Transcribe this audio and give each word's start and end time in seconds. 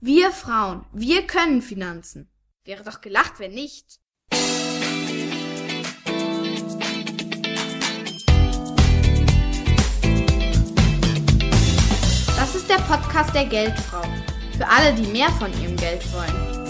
Wir 0.00 0.30
Frauen, 0.30 0.86
wir 0.92 1.26
können 1.26 1.60
Finanzen. 1.60 2.30
Wäre 2.64 2.84
doch 2.84 3.00
gelacht, 3.00 3.40
wenn 3.40 3.50
nicht. 3.50 3.98
Das 12.36 12.54
ist 12.54 12.70
der 12.70 12.76
Podcast 12.76 13.34
der 13.34 13.46
Geldfrau. 13.46 14.02
Für 14.56 14.68
alle, 14.68 14.94
die 14.94 15.10
mehr 15.10 15.30
von 15.30 15.50
ihrem 15.60 15.76
Geld 15.76 16.04
wollen. 16.12 16.68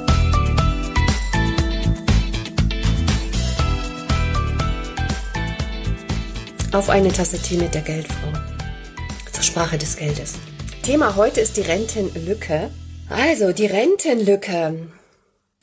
Auf 6.73 6.89
eine 6.89 7.13
Tasse 7.13 7.43
Tee 7.43 7.59
mit 7.59 7.75
der 7.75 7.83
Geldfrau. 7.83 8.33
Zur 9.31 9.43
Sprache 9.45 9.77
des 9.77 9.97
Geldes. 9.97 10.37
Thema 10.83 11.15
heute 11.15 11.43
ist 11.43 11.59
die 11.59 11.61
Rentenlücke. 11.61 12.71
Also, 13.11 13.53
die 13.53 13.67
Rentenlücke. 13.67 14.89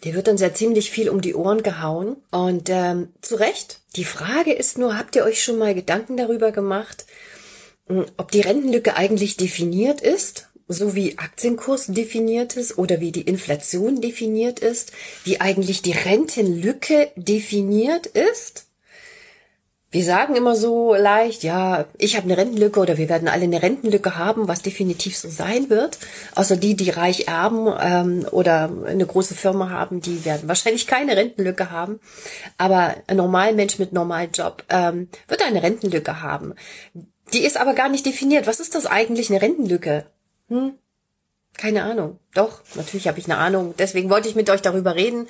Die 0.04 0.14
wird 0.14 0.28
uns 0.28 0.42
ja 0.42 0.54
ziemlich 0.54 0.92
viel 0.92 1.10
um 1.10 1.22
die 1.22 1.36
Ohren 1.36 1.64
gehauen. 1.64 2.18
Und 2.32 2.70
ähm, 2.70 3.10
zu 3.22 3.36
Recht. 3.36 3.82
Die 3.96 4.06
Frage 4.06 4.54
ist 4.54 4.78
nur, 4.78 4.98
habt 4.98 5.16
ihr 5.16 5.24
euch 5.24 5.44
schon 5.44 5.58
mal 5.58 5.74
Gedanken 5.74 6.18
darüber 6.18 6.52
gemacht, 6.52 7.06
hm, 7.88 8.06
ob 8.18 8.32
die 8.32 8.42
Rentenlücke 8.42 8.98
eigentlich 8.98 9.38
definiert 9.38 10.02
ist, 10.02 10.50
so 10.68 10.96
wie 10.96 11.18
Aktienkurs 11.18 11.88
definiert 11.88 12.58
ist 12.58 12.78
oder 12.78 13.00
wie 13.00 13.12
die 13.12 13.22
Inflation 13.22 14.02
definiert 14.02 14.60
ist, 14.60 14.92
wie 15.24 15.40
eigentlich 15.40 15.82
die 15.82 15.94
Rentenlücke 15.94 17.12
definiert 17.16 18.08
ist? 18.08 18.66
Wir 19.96 20.04
sagen 20.04 20.36
immer 20.36 20.58
so 20.58 20.94
leicht, 20.94 21.44
ja, 21.44 21.86
ich 21.98 22.18
habe 22.18 22.26
eine 22.26 22.36
Rentenlücke 22.36 22.82
oder 22.82 22.98
wir 22.98 23.08
werden 23.08 23.30
alle 23.30 23.46
eine 23.46 23.62
Rentenlücke 23.62 24.18
haben, 24.18 24.50
was 24.50 24.62
definitiv 24.62 25.16
so 25.16 25.30
sein 25.30 25.70
wird. 25.70 26.00
Außer 26.36 26.58
die, 26.58 26.76
die 26.76 26.90
reich 26.90 27.30
erben 27.30 27.74
ähm, 27.80 28.28
oder 28.30 28.70
eine 28.86 29.06
große 29.06 29.36
Firma 29.36 29.70
haben, 29.70 30.02
die 30.02 30.26
werden 30.26 30.50
wahrscheinlich 30.50 30.86
keine 30.86 31.16
Rentenlücke 31.16 31.72
haben. 31.72 32.02
Aber 32.58 32.94
ein 33.08 33.16
normaler 33.16 33.54
Mensch 33.54 33.80
mit 33.80 33.94
normalem 33.94 34.32
Job 34.32 34.66
ähm, 34.68 35.08
wird 35.30 35.42
eine 35.42 35.64
Rentenlücke 35.64 36.22
haben. 36.22 36.56
Die 37.32 37.46
ist 37.46 37.56
aber 37.56 37.74
gar 37.74 37.88
nicht 37.88 38.06
definiert. 38.06 38.48
Was 38.48 38.60
ist 38.60 38.76
das 38.76 38.88
eigentlich, 38.88 39.30
eine 39.30 39.42
Rentenlücke? 39.42 40.08
Hm? 40.50 40.74
Keine 41.56 41.84
Ahnung. 41.84 42.20
Doch, 42.34 42.60
natürlich 42.74 43.08
habe 43.08 43.20
ich 43.20 43.28
eine 43.28 43.38
Ahnung. 43.38 43.74
Deswegen 43.80 44.10
wollte 44.10 44.28
ich 44.28 44.36
mit 44.36 44.50
euch 44.50 44.62
darüber 44.62 44.94
reden, 44.96 45.30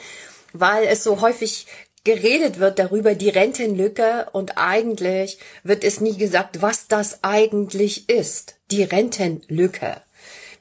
weil 0.54 0.86
es 0.86 1.04
so 1.04 1.22
häufig 1.22 1.68
geredet 2.06 2.60
wird 2.60 2.80
darüber, 2.80 3.16
die 3.16 3.30
Rentenlücke, 3.30 4.28
und 4.32 4.58
eigentlich 4.58 5.40
wird 5.64 5.84
es 5.84 6.00
nie 6.00 6.18
gesagt, 6.18 6.62
was 6.62 6.88
das 6.88 7.20
eigentlich 7.24 8.10
ist, 8.10 8.56
die 8.72 8.84
Rentenlücke. 8.84 9.98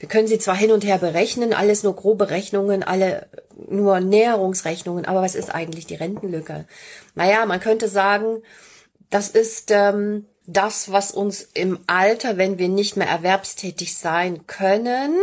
Wir 0.01 0.09
können 0.09 0.27
sie 0.27 0.39
zwar 0.39 0.57
hin 0.57 0.73
und 0.73 0.85
her 0.85 0.99
berechnen, 0.99 1.55
alles 1.55 1.83
nur 1.83 1.95
grobe 1.95 2.31
Rechnungen, 2.31 2.83
alle 2.83 3.29
nur 3.69 4.01
Näherungsrechnungen, 4.01 5.05
aber 5.05 5.23
was 5.23 5.35
ist 5.37 5.55
eigentlich 5.55 5.87
die 5.87 5.95
Rentenlücke? 5.95 6.67
Naja, 7.15 7.47
man 7.47 7.61
könnte 7.61 7.89
sagen, 7.89 8.43
das 9.11 9.29
ist 9.29 9.71
ähm, 9.71 10.27
das, 10.47 10.91
was 10.93 11.13
uns 11.13 11.49
im 11.55 11.79
Alter, 11.87 12.37
wenn 12.37 12.59
wir 12.59 12.69
nicht 12.69 12.97
mehr 12.97 13.09
erwerbstätig 13.09 13.97
sein 13.97 14.47
können, 14.47 15.17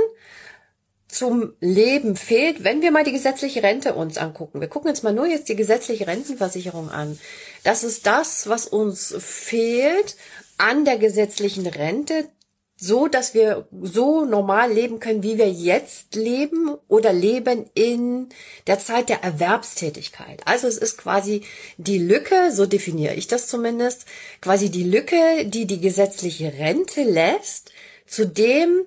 zum 1.12 1.54
Leben 1.59 2.16
fehlt, 2.16 2.64
wenn 2.64 2.81
wir 2.81 2.92
mal 2.92 3.04
die 3.04 3.12
gesetzliche 3.12 3.62
Rente 3.62 3.94
uns 3.94 4.17
angucken. 4.17 4.62
Wir 4.62 4.70
gucken 4.70 4.90
jetzt 4.90 5.04
mal 5.04 5.14
nur 5.14 5.28
jetzt 5.28 5.50
die 5.50 5.56
gesetzliche 5.56 6.08
Rentenversicherung 6.08 6.90
an. 6.90 7.20
Das 7.64 7.84
ist 7.84 8.06
das, 8.06 8.48
was 8.48 8.66
uns 8.66 9.14
fehlt 9.20 10.16
an 10.58 10.86
der 10.86 10.98
gesetzlichen 10.98 11.68
Rente, 11.68 12.30
so 12.78 13.08
dass 13.08 13.34
wir 13.34 13.68
so 13.81 14.26
normal 14.26 14.72
leben 14.72 15.00
können, 15.00 15.22
wie 15.22 15.38
wir 15.38 15.52
jetzt 15.52 16.16
leben 16.16 16.76
oder 16.88 17.14
leben 17.14 17.70
in 17.73 18.30
der 18.66 18.80
Zeit 18.80 19.09
der 19.09 19.23
Erwerbstätigkeit. 19.23 20.42
Also 20.46 20.68
es 20.68 20.78
ist 20.78 20.98
quasi 20.98 21.44
die 21.78 22.00
Lücke, 22.00 22.52
so 22.52 22.66
definiere 22.66 23.16
ich 23.16 23.28
das 23.28 23.48
zumindest, 23.48 24.06
quasi 24.41 24.72
die 24.72 24.84
Lücke, 24.84 25.46
die 25.46 25.66
die 25.68 25.81
gesetzliche 25.81 26.53
Rente 26.53 27.03
lässt, 27.03 27.72
zu 28.07 28.25
dem 28.25 28.86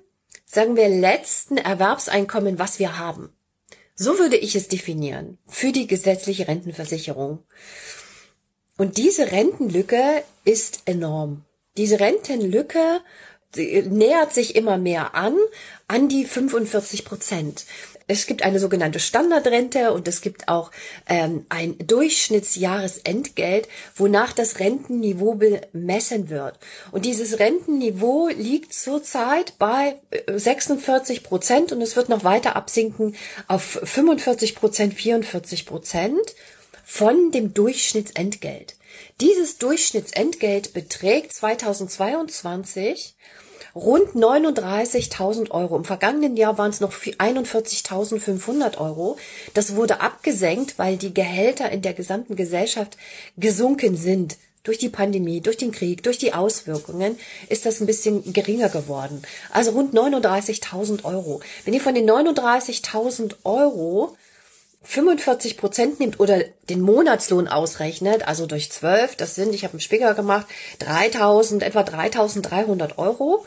sagen 0.55 0.75
wir, 0.75 0.89
letzten 0.89 1.57
Erwerbseinkommen, 1.57 2.57
was 2.57 2.79
wir 2.79 2.97
haben. 2.97 3.29
So 3.93 4.17
würde 4.17 4.37
ich 4.37 4.55
es 4.55 4.67
definieren 4.67 5.37
für 5.47 5.71
die 5.71 5.87
gesetzliche 5.87 6.47
Rentenversicherung. 6.47 7.43
Und 8.77 8.97
diese 8.97 9.31
Rentenlücke 9.31 10.23
ist 10.43 10.81
enorm. 10.85 11.45
Diese 11.77 11.99
Rentenlücke 11.99 13.01
nähert 13.55 14.33
sich 14.33 14.55
immer 14.55 14.77
mehr 14.77 15.15
an, 15.15 15.37
an 15.87 16.09
die 16.09 16.25
45 16.25 17.05
Prozent. 17.05 17.65
Es 18.07 18.27
gibt 18.27 18.43
eine 18.43 18.59
sogenannte 18.59 18.99
Standardrente 18.99 19.91
und 19.91 20.07
es 20.07 20.21
gibt 20.21 20.47
auch 20.47 20.69
ähm, 21.07 21.45
ein 21.49 21.75
Durchschnittsjahresentgelt, 21.79 23.67
wonach 23.95 24.33
das 24.33 24.59
Rentenniveau 24.59 25.35
bemessen 25.35 26.29
wird. 26.29 26.59
Und 26.91 27.05
dieses 27.05 27.39
Rentenniveau 27.39 28.27
liegt 28.27 28.73
zurzeit 28.73 29.57
bei 29.57 29.95
46 30.27 31.17
äh, 31.17 31.21
Prozent 31.21 31.71
und 31.71 31.81
es 31.81 31.95
wird 31.95 32.09
noch 32.09 32.23
weiter 32.23 32.55
absinken 32.55 33.15
auf 33.47 33.79
45 33.83 34.55
Prozent, 34.55 34.93
44 34.93 35.65
Prozent 35.65 36.35
von 36.83 37.31
dem 37.31 37.55
Durchschnittsentgelt. 37.55 38.75
Dieses 39.19 39.57
Durchschnittsentgelt 39.57 40.73
beträgt 40.73 41.33
2022 41.33 43.15
rund 43.75 44.15
39.000 44.15 45.51
Euro. 45.51 45.75
Im 45.75 45.83
vergangenen 45.83 46.37
Jahr 46.37 46.57
waren 46.57 46.69
es 46.69 46.79
noch 46.79 46.93
41.500 46.93 48.77
Euro. 48.77 49.17
Das 49.53 49.75
wurde 49.75 50.01
abgesenkt, 50.01 50.79
weil 50.79 50.97
die 50.97 51.13
Gehälter 51.13 51.69
in 51.71 51.81
der 51.81 51.93
gesamten 51.93 52.35
Gesellschaft 52.35 52.97
gesunken 53.37 53.97
sind. 53.97 54.37
Durch 54.63 54.79
die 54.79 54.89
Pandemie, 54.89 55.41
durch 55.41 55.57
den 55.57 55.71
Krieg, 55.71 56.01
durch 56.01 56.17
die 56.17 56.33
Auswirkungen 56.33 57.19
ist 57.49 57.67
das 57.67 57.81
ein 57.81 57.85
bisschen 57.85 58.33
geringer 58.33 58.69
geworden. 58.69 59.21
Also 59.51 59.71
rund 59.71 59.93
39.000 59.93 61.03
Euro. 61.03 61.41
Wenn 61.65 61.75
ihr 61.75 61.81
von 61.81 61.93
den 61.93 62.09
39.000 62.09 63.35
Euro 63.43 64.17
45 64.85 65.57
Prozent 65.57 65.99
nimmt 65.99 66.19
oder 66.19 66.43
den 66.69 66.81
Monatslohn 66.81 67.47
ausrechnet, 67.47 68.27
also 68.27 68.45
durch 68.45 68.71
12, 68.71 69.15
das 69.15 69.35
sind, 69.35 69.53
ich 69.53 69.63
habe 69.63 69.73
einen 69.73 69.81
Spicker 69.81 70.13
gemacht, 70.13 70.47
3000, 70.79 71.63
etwa 71.63 71.83
3300 71.83 72.97
Euro 72.97 73.45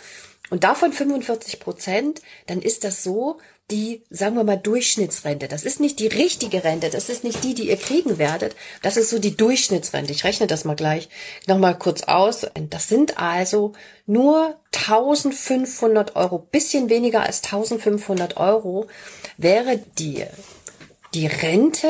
und 0.51 0.65
davon 0.65 0.93
45 0.93 1.61
Prozent, 1.61 2.23
dann 2.47 2.61
ist 2.61 2.85
das 2.85 3.03
so 3.03 3.39
die, 3.71 4.03
sagen 4.09 4.37
wir 4.37 4.45
mal, 4.45 4.57
Durchschnittsrente. 4.57 5.47
Das 5.47 5.65
ist 5.65 5.79
nicht 5.79 5.99
die 5.99 6.07
richtige 6.07 6.65
Rente, 6.65 6.89
das 6.89 7.11
ist 7.11 7.23
nicht 7.23 7.45
die, 7.45 7.53
die 7.53 7.69
ihr 7.69 7.77
kriegen 7.77 8.17
werdet, 8.17 8.57
das 8.81 8.97
ist 8.97 9.11
so 9.11 9.19
die 9.19 9.37
Durchschnittsrente. 9.37 10.13
Ich 10.13 10.25
rechne 10.25 10.47
das 10.47 10.65
mal 10.65 10.75
gleich 10.75 11.11
nochmal 11.47 11.79
kurz 11.79 12.05
aus. 12.05 12.47
Das 12.71 12.89
sind 12.89 13.19
also 13.19 13.75
nur 14.07 14.57
1500 14.75 16.17
Euro, 16.17 16.39
bisschen 16.39 16.89
weniger 16.89 17.23
als 17.23 17.45
1500 17.45 18.39
Euro 18.39 18.87
wäre 19.37 19.79
die 19.99 20.25
die 21.15 21.27
Rente, 21.27 21.89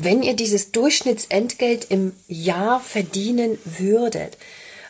wenn 0.00 0.22
ihr 0.22 0.34
dieses 0.34 0.72
Durchschnittsentgelt 0.72 1.90
im 1.90 2.14
Jahr 2.28 2.80
verdienen 2.80 3.58
würdet. 3.64 4.38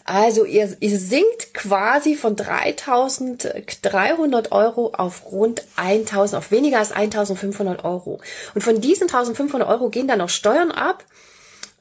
Also 0.04 0.44
ihr, 0.44 0.76
ihr 0.80 0.98
sinkt 0.98 1.54
quasi 1.54 2.14
von 2.14 2.36
3.300 2.36 4.52
Euro 4.52 4.92
auf 4.94 5.32
rund 5.32 5.64
1.000, 5.76 6.36
auf 6.36 6.50
weniger 6.50 6.78
als 6.78 6.94
1.500 6.94 7.82
Euro. 7.84 8.20
Und 8.54 8.60
von 8.62 8.82
diesen 8.82 9.08
1.500 9.08 9.66
Euro 9.66 9.88
gehen 9.88 10.06
dann 10.06 10.18
noch 10.18 10.28
Steuern 10.28 10.70
ab 10.70 11.02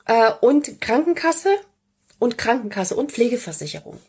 äh, 0.05 0.31
und 0.39 0.79
Krankenkasse 0.79 1.49
und 2.17 2.37
Krankenkasse 2.37 2.95
und 2.95 3.11
Pflegeversicherung. 3.11 3.99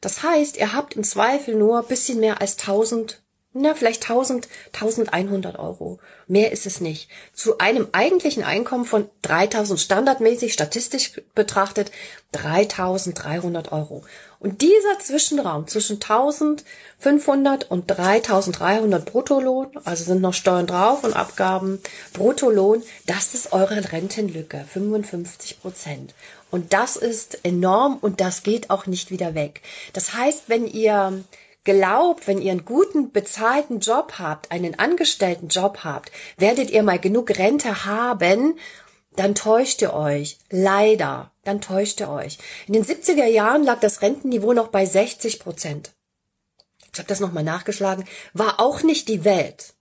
Das 0.00 0.24
heißt, 0.24 0.56
ihr 0.56 0.72
habt 0.72 0.96
im 0.96 1.04
Zweifel 1.04 1.54
nur 1.54 1.84
bisschen 1.84 2.18
mehr 2.18 2.40
als 2.40 2.58
1.000 2.58 3.18
na, 3.54 3.74
vielleicht 3.74 4.02
1000, 4.02 4.48
1100 4.72 5.58
Euro. 5.58 5.98
Mehr 6.26 6.52
ist 6.52 6.64
es 6.64 6.80
nicht. 6.80 7.10
Zu 7.34 7.58
einem 7.58 7.88
eigentlichen 7.92 8.44
Einkommen 8.44 8.86
von 8.86 9.10
3000, 9.22 9.78
standardmäßig, 9.78 10.54
statistisch 10.54 11.20
betrachtet, 11.34 11.90
3300 12.32 13.70
Euro. 13.70 14.04
Und 14.38 14.62
dieser 14.62 14.98
Zwischenraum 14.98 15.68
zwischen 15.68 15.96
1500 15.96 17.70
und 17.70 17.86
3300 17.86 19.04
Bruttolohn, 19.04 19.68
also 19.84 20.04
sind 20.04 20.22
noch 20.22 20.34
Steuern 20.34 20.66
drauf 20.66 21.04
und 21.04 21.14
Abgaben, 21.14 21.80
Bruttolohn, 22.14 22.82
das 23.06 23.34
ist 23.34 23.52
eure 23.52 23.92
Rentenlücke, 23.92 24.64
55 24.72 25.60
Prozent. 25.60 26.14
Und 26.50 26.72
das 26.72 26.96
ist 26.96 27.44
enorm 27.44 27.98
und 28.00 28.20
das 28.20 28.42
geht 28.42 28.70
auch 28.70 28.86
nicht 28.86 29.10
wieder 29.10 29.34
weg. 29.34 29.60
Das 29.92 30.14
heißt, 30.14 30.44
wenn 30.48 30.66
ihr 30.66 31.22
glaubt, 31.64 32.26
wenn 32.26 32.40
ihr 32.40 32.52
einen 32.52 32.64
guten 32.64 33.12
bezahlten 33.12 33.80
Job 33.80 34.14
habt, 34.18 34.50
einen 34.50 34.78
angestellten 34.78 35.48
Job 35.48 35.80
habt, 35.84 36.10
werdet 36.36 36.70
ihr 36.70 36.82
mal 36.82 36.98
genug 36.98 37.30
Rente 37.38 37.84
haben, 37.84 38.58
dann 39.16 39.34
täuscht 39.34 39.82
ihr 39.82 39.92
euch. 39.92 40.38
Leider, 40.50 41.32
dann 41.44 41.60
täuscht 41.60 42.00
ihr 42.00 42.08
euch. 42.08 42.38
In 42.66 42.72
den 42.72 42.84
70er 42.84 43.26
Jahren 43.26 43.64
lag 43.64 43.80
das 43.80 44.02
Rentenniveau 44.02 44.52
noch 44.52 44.68
bei 44.68 44.86
60 44.86 45.38
Prozent. 45.38 45.92
Ich 46.92 46.98
habe 46.98 47.08
das 47.08 47.20
nochmal 47.20 47.44
nachgeschlagen. 47.44 48.04
War 48.32 48.60
auch 48.60 48.82
nicht 48.82 49.08
die 49.08 49.24
Welt. 49.24 49.74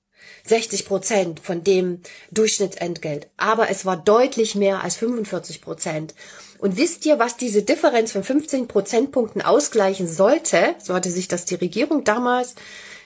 60 0.45 0.85
Prozent 0.85 1.39
von 1.39 1.63
dem 1.63 2.01
Durchschnittsentgelt. 2.31 3.27
Aber 3.37 3.69
es 3.69 3.85
war 3.85 3.97
deutlich 3.97 4.55
mehr 4.55 4.83
als 4.83 4.97
45 4.97 5.61
Prozent. 5.61 6.13
Und 6.59 6.77
wisst 6.77 7.05
ihr, 7.05 7.19
was 7.19 7.37
diese 7.37 7.63
Differenz 7.63 8.11
von 8.11 8.23
15 8.23 8.67
Prozentpunkten 8.67 9.41
ausgleichen 9.41 10.07
sollte? 10.07 10.75
So 10.81 10.93
hatte 10.93 11.09
sich 11.09 11.27
das 11.27 11.45
die 11.45 11.55
Regierung 11.55 12.03
damals, 12.03 12.55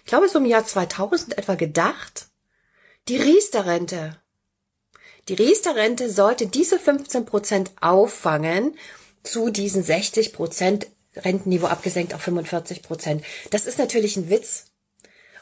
ich 0.04 0.10
glaube 0.10 0.30
so 0.30 0.40
im 0.40 0.46
Jahr 0.46 0.66
2000 0.66 1.38
etwa 1.38 1.56
gedacht. 1.56 2.28
Die 3.08 3.18
Riester-Rente. 3.18 4.18
Die 5.30 5.34
Riester-Rente 5.34 6.12
sollte 6.12 6.48
diese 6.48 6.78
15 6.78 7.26
Prozent 7.26 7.72
auffangen 7.82 8.78
zu 9.24 9.50
diesen 9.50 9.84
60 9.84 10.34
Prozent 10.34 10.88
Rentenniveau 11.16 11.68
abgesenkt 11.68 12.14
auf 12.14 12.22
45 12.22 12.84
Prozent. 12.84 13.24
Das 13.50 13.66
ist 13.66 13.80
natürlich 13.80 14.18
ein 14.18 14.30
Witz. 14.30 14.66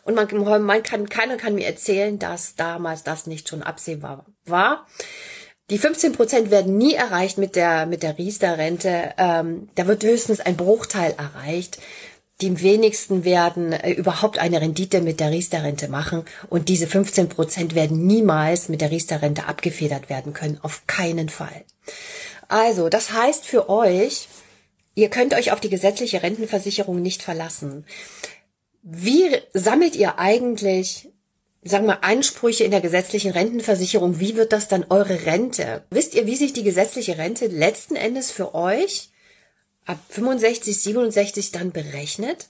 Und 0.04 0.16
man, 0.16 0.64
man 0.64 0.84
kann, 0.84 1.08
keiner 1.08 1.38
kann 1.38 1.56
mir 1.56 1.66
erzählen, 1.66 2.20
dass 2.20 2.56
damals 2.56 3.04
das 3.04 3.26
nicht 3.26 3.50
schon 3.50 3.64
absehbar 3.64 4.26
war. 4.46 4.86
Die 5.70 5.78
15 5.78 6.12
Prozent 6.12 6.52
werden 6.52 6.78
nie 6.78 6.94
erreicht 6.94 7.38
mit 7.38 7.56
der, 7.56 7.86
mit 7.86 8.04
der 8.04 8.18
Riester-Rente. 8.18 9.14
Ähm, 9.18 9.70
da 9.76 9.88
wird 9.88 10.04
höchstens 10.04 10.42
ein 10.42 10.58
Bruchteil 10.58 11.16
erreicht. 11.18 11.80
Die 12.42 12.62
wenigsten 12.62 13.24
werden 13.24 13.72
äh, 13.72 13.92
überhaupt 13.92 14.40
eine 14.40 14.60
Rendite 14.60 15.00
mit 15.00 15.22
der 15.22 15.32
Riester-Rente 15.32 15.88
machen. 15.88 16.26
Und 16.50 16.68
diese 16.68 16.88
15 16.88 17.30
Prozent 17.30 17.76
werden 17.76 18.06
niemals 18.06 18.68
mit 18.68 18.82
der 18.82 18.92
Riester-Rente 18.92 19.48
abgefedert 19.48 20.10
werden 20.10 20.34
können. 20.34 20.60
Auf 20.62 20.86
keinen 20.86 21.30
Fall. 21.30 21.64
Also, 22.50 22.90
das 22.90 23.14
heißt 23.14 23.46
für 23.46 23.70
euch, 23.70 24.28
ihr 24.96 25.10
könnt 25.10 25.34
euch 25.34 25.54
auf 25.54 25.62
die 25.62 25.70
gesetzliche 25.70 26.22
Rentenversicherung 26.22 27.02
nicht 27.02 27.24
verlassen. 27.24 27.86
Wie 28.84 29.38
sammelt 29.54 29.96
ihr 29.96 30.20
eigentlich, 30.20 31.10
sagen 31.64 31.88
wir, 31.88 32.04
Ansprüche 32.04 32.66
in 32.66 32.72
der 32.72 32.82
gesetzlichen 32.82 33.32
Rentenversicherung? 33.32 34.20
Wie 34.20 34.36
wird 34.36 34.52
das 34.52 34.68
dann 34.68 34.86
eure 34.90 35.26
Rente? 35.26 35.86
Wisst 35.90 36.14
ihr, 36.16 36.28
wie 36.28 36.36
sich 36.36 36.52
die 36.52 36.64
gesetzliche 36.64 37.18
Rente 37.18 37.48
letzten 37.48 37.96
Endes 37.96 38.30
für 38.32 38.54
euch 38.54 39.10
ab 39.86 40.00
65, 40.10 40.82
67 40.82 41.52
dann 41.54 41.72
berechnet? 41.72 42.50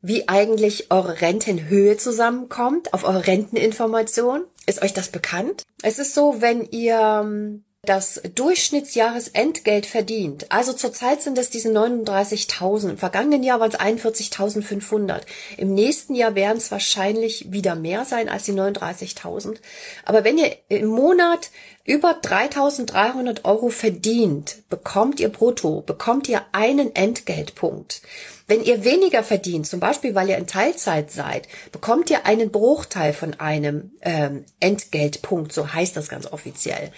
Wie 0.00 0.28
eigentlich 0.28 0.90
eure 0.90 1.20
Rentenhöhe 1.20 1.98
zusammenkommt 1.98 2.94
auf 2.94 3.04
eure 3.04 3.26
Renteninformation? 3.26 4.44
Ist 4.66 4.80
euch 4.80 4.94
das 4.94 5.08
bekannt? 5.08 5.64
Es 5.82 5.98
ist 5.98 6.14
so, 6.14 6.40
wenn 6.40 6.70
ihr 6.70 7.22
ähm, 7.22 7.64
das 7.84 8.20
Durchschnittsjahresentgelt 8.34 9.86
verdient. 9.86 10.50
Also 10.50 10.72
zurzeit 10.72 11.22
sind 11.22 11.38
es 11.38 11.50
diese 11.50 11.68
39.000. 11.70 12.90
Im 12.90 12.98
vergangenen 12.98 13.42
Jahr 13.42 13.60
waren 13.60 13.70
es 13.70 13.78
41.500. 13.78 15.22
Im 15.56 15.74
nächsten 15.74 16.14
Jahr 16.14 16.34
werden 16.34 16.58
es 16.58 16.70
wahrscheinlich 16.70 17.52
wieder 17.52 17.74
mehr 17.74 18.04
sein 18.04 18.28
als 18.28 18.44
die 18.44 18.52
39.000. 18.52 19.56
Aber 20.04 20.24
wenn 20.24 20.38
ihr 20.38 20.56
im 20.68 20.86
Monat 20.86 21.50
über 21.84 22.18
3.300 22.20 23.44
Euro 23.44 23.68
verdient, 23.68 24.62
bekommt 24.70 25.20
ihr 25.20 25.28
brutto, 25.28 25.82
bekommt 25.82 26.28
ihr 26.28 26.42
einen 26.52 26.94
Entgeltpunkt. 26.94 28.00
Wenn 28.46 28.62
ihr 28.62 28.84
weniger 28.84 29.22
verdient, 29.22 29.66
zum 29.66 29.80
Beispiel 29.80 30.14
weil 30.14 30.28
ihr 30.28 30.36
in 30.36 30.46
Teilzeit 30.46 31.10
seid, 31.10 31.48
bekommt 31.72 32.10
ihr 32.10 32.26
einen 32.26 32.50
Bruchteil 32.50 33.12
von 33.12 33.34
einem 33.40 33.92
ähm, 34.02 34.44
Entgeltpunkt, 34.60 35.52
so 35.52 35.72
heißt 35.72 35.96
das 35.96 36.08
ganz 36.08 36.26
offiziell. 36.30 36.90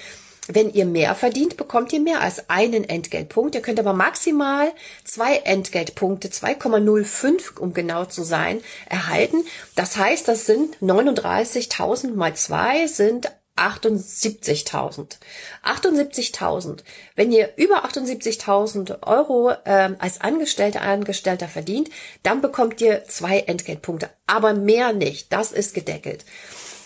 Wenn 0.48 0.72
ihr 0.72 0.86
mehr 0.86 1.14
verdient, 1.14 1.56
bekommt 1.56 1.92
ihr 1.92 2.00
mehr 2.00 2.20
als 2.20 2.48
einen 2.48 2.84
Entgeltpunkt. 2.84 3.54
Ihr 3.54 3.62
könnt 3.62 3.80
aber 3.80 3.92
maximal 3.92 4.70
zwei 5.04 5.38
Entgeltpunkte, 5.38 6.28
2,05 6.28 7.58
um 7.58 7.74
genau 7.74 8.04
zu 8.04 8.22
sein, 8.22 8.60
erhalten. 8.88 9.44
Das 9.74 9.96
heißt, 9.96 10.28
das 10.28 10.46
sind 10.46 10.76
39.000 10.78 12.14
mal 12.14 12.34
zwei 12.34 12.86
sind 12.86 13.30
78.000. 13.56 15.16
78.000. 15.64 16.80
Wenn 17.14 17.32
ihr 17.32 17.50
über 17.56 17.84
78.000 17.86 19.02
Euro 19.06 19.52
ähm, 19.64 19.96
als 19.98 20.20
Angestellter, 20.20 20.82
Angestellter 20.82 21.48
verdient, 21.48 21.88
dann 22.22 22.42
bekommt 22.42 22.80
ihr 22.80 23.04
zwei 23.08 23.40
Entgeltpunkte, 23.40 24.10
aber 24.26 24.52
mehr 24.52 24.92
nicht. 24.92 25.32
Das 25.32 25.52
ist 25.52 25.74
gedeckelt. 25.74 26.24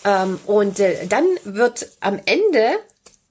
Ähm, 0.05 0.39
und 0.45 0.79
äh, 0.79 1.05
dann 1.07 1.25
wird 1.43 1.89
am 1.99 2.19
Ende 2.25 2.79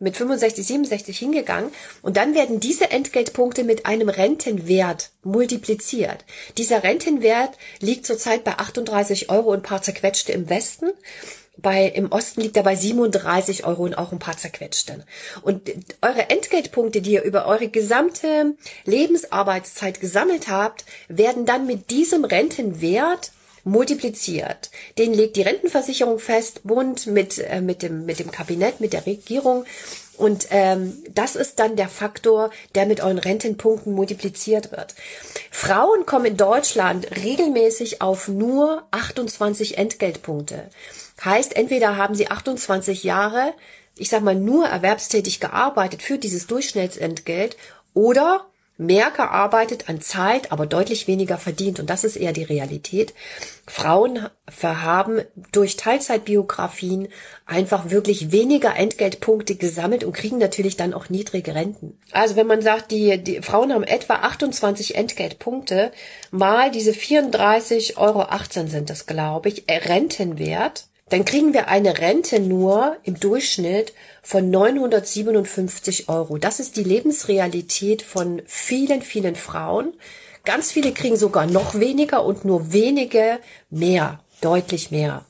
mit 0.01 0.17
65, 0.17 0.67
67 0.67 1.19
hingegangen 1.19 1.71
und 2.03 2.17
dann 2.17 2.35
werden 2.35 2.59
diese 2.59 2.91
Entgeltpunkte 2.91 3.65
mit 3.65 3.87
einem 3.87 4.09
Rentenwert 4.09 5.11
multipliziert. 5.23 6.25
Dieser 6.59 6.83
Rentenwert 6.83 7.57
liegt 7.81 8.07
zurzeit 8.07 8.43
bei 8.43 8.53
38 8.53 9.31
Euro 9.31 9.53
und 9.53 9.63
paar 9.63 9.83
zerquetschte 9.83 10.33
im 10.33 10.49
Westen. 10.49 10.91
Bei, 11.59 11.87
im 11.87 12.11
Osten 12.11 12.41
liegt 12.41 12.57
er 12.57 12.63
bei 12.63 12.75
37 12.75 13.67
Euro 13.67 13.83
und 13.83 13.99
auch 13.99 14.13
ein 14.13 14.19
paar 14.19 14.39
zerquetschte. 14.39 15.05
Und 15.43 15.71
eure 16.01 16.31
Entgeltpunkte, 16.31 17.03
die 17.03 17.13
ihr 17.13 17.23
über 17.23 17.45
eure 17.45 17.69
gesamte 17.69 18.55
Lebensarbeitszeit 18.87 20.01
gesammelt 20.01 20.49
habt, 20.49 20.87
werden 21.09 21.45
dann 21.45 21.67
mit 21.67 21.91
diesem 21.91 22.25
Rentenwert 22.25 23.33
multipliziert. 23.65 24.71
Den 24.99 25.15
legt 25.15 25.37
die 25.37 25.43
Rentenversicherung 25.43 26.19
fest, 26.19 26.61
Bund 26.65 27.07
mit, 27.07 27.39
äh, 27.39 27.61
mit, 27.61 27.83
dem, 27.83 28.07
mit 28.07 28.19
dem 28.19 28.31
Kabinett, 28.31 28.81
mit 28.81 28.93
der 28.93 29.07
Regierung. 29.07 29.65
Und 30.17 30.49
ähm, 30.51 31.03
das 31.15 31.35
ist 31.35 31.59
dann 31.59 31.77
der 31.77 31.89
Faktor, 31.89 32.51
der 32.75 32.85
mit 32.85 33.01
euren 33.01 33.19
Rentenpunkten 33.19 33.95
multipliziert 33.95 34.71
wird. 34.71 34.95
Frauen 35.51 36.05
kommen 36.05 36.27
in 36.27 36.37
Deutschland 36.37 37.11
regelmäßig 37.25 38.03
auf 38.03 38.29
nur 38.29 38.83
28 38.91 39.79
Entgeltpunkte. 39.79 40.69
Heißt, 41.25 41.57
entweder 41.57 41.97
haben 41.97 42.15
sie 42.15 42.31
28 42.31 43.03
Jahre, 43.03 43.55
ich 43.97 44.11
sag 44.11 44.23
mal, 44.23 44.35
nur 44.35 44.67
erwerbstätig 44.67 45.41
gearbeitet 45.41 46.03
für 46.03 46.19
dieses 46.19 46.47
Durchschnittsentgelt 46.47 47.57
oder 47.95 48.50
mehr 48.81 49.11
gearbeitet 49.11 49.91
an 49.91 50.01
Zeit, 50.01 50.53
aber 50.53 50.65
deutlich 50.65 51.07
weniger 51.07 51.37
verdient. 51.37 51.79
Und 51.79 51.91
das 51.91 52.03
ist 52.03 52.17
eher 52.17 52.33
die 52.33 52.45
Realität. 52.45 53.13
Frauen 53.67 54.27
haben 54.63 55.21
durch 55.53 55.77
Teilzeitbiografien 55.77 57.09
einfach 57.45 57.91
wirklich 57.91 58.33
weniger 58.33 58.75
Entgeltpunkte 58.75 59.57
gesammelt 59.57 60.03
und 60.03 60.15
kriegen 60.15 60.39
natürlich 60.39 60.77
dann 60.77 60.95
auch 60.95 61.11
niedrige 61.11 61.55
Renten. 61.55 62.01
Also 62.11 62.37
wenn 62.37 62.47
man 62.47 62.63
sagt, 62.63 62.91
die, 62.91 63.23
die 63.23 63.43
Frauen 63.43 63.73
haben 63.73 63.85
etwa 63.85 64.15
28 64.15 64.97
Entgeltpunkte, 64.97 65.93
mal 66.31 66.71
diese 66.71 66.93
34,18 66.93 67.97
Euro 67.99 68.27
sind 68.67 68.89
das, 68.89 69.07
glaube 69.07 69.51
ich, 69.51 69.65
Rentenwert, 69.69 70.87
dann 71.11 71.25
kriegen 71.25 71.53
wir 71.53 71.69
eine 71.69 71.99
Rente 71.99 72.41
nur 72.41 72.97
im 73.03 73.19
Durchschnitt 73.19 73.93
von 74.23 74.49
957 74.49 76.09
Euro. 76.09 76.39
Das 76.39 76.61
ist 76.61 76.77
die 76.77 76.85
Lebensrealität 76.85 78.03
von 78.03 78.43
vielen, 78.47 79.03
vielen 79.03 79.35
Frauen. 79.35 79.93
Ganz 80.45 80.73
viele 80.73 80.93
kriegen 80.93 81.17
sogar 81.17 81.47
noch 81.47 81.75
weniger 81.79 82.25
und 82.25 82.45
nur 82.45 82.73
wenige 82.73 83.41
mehr, 83.71 84.21
deutlich 84.41 84.91
mehr. 84.91 85.25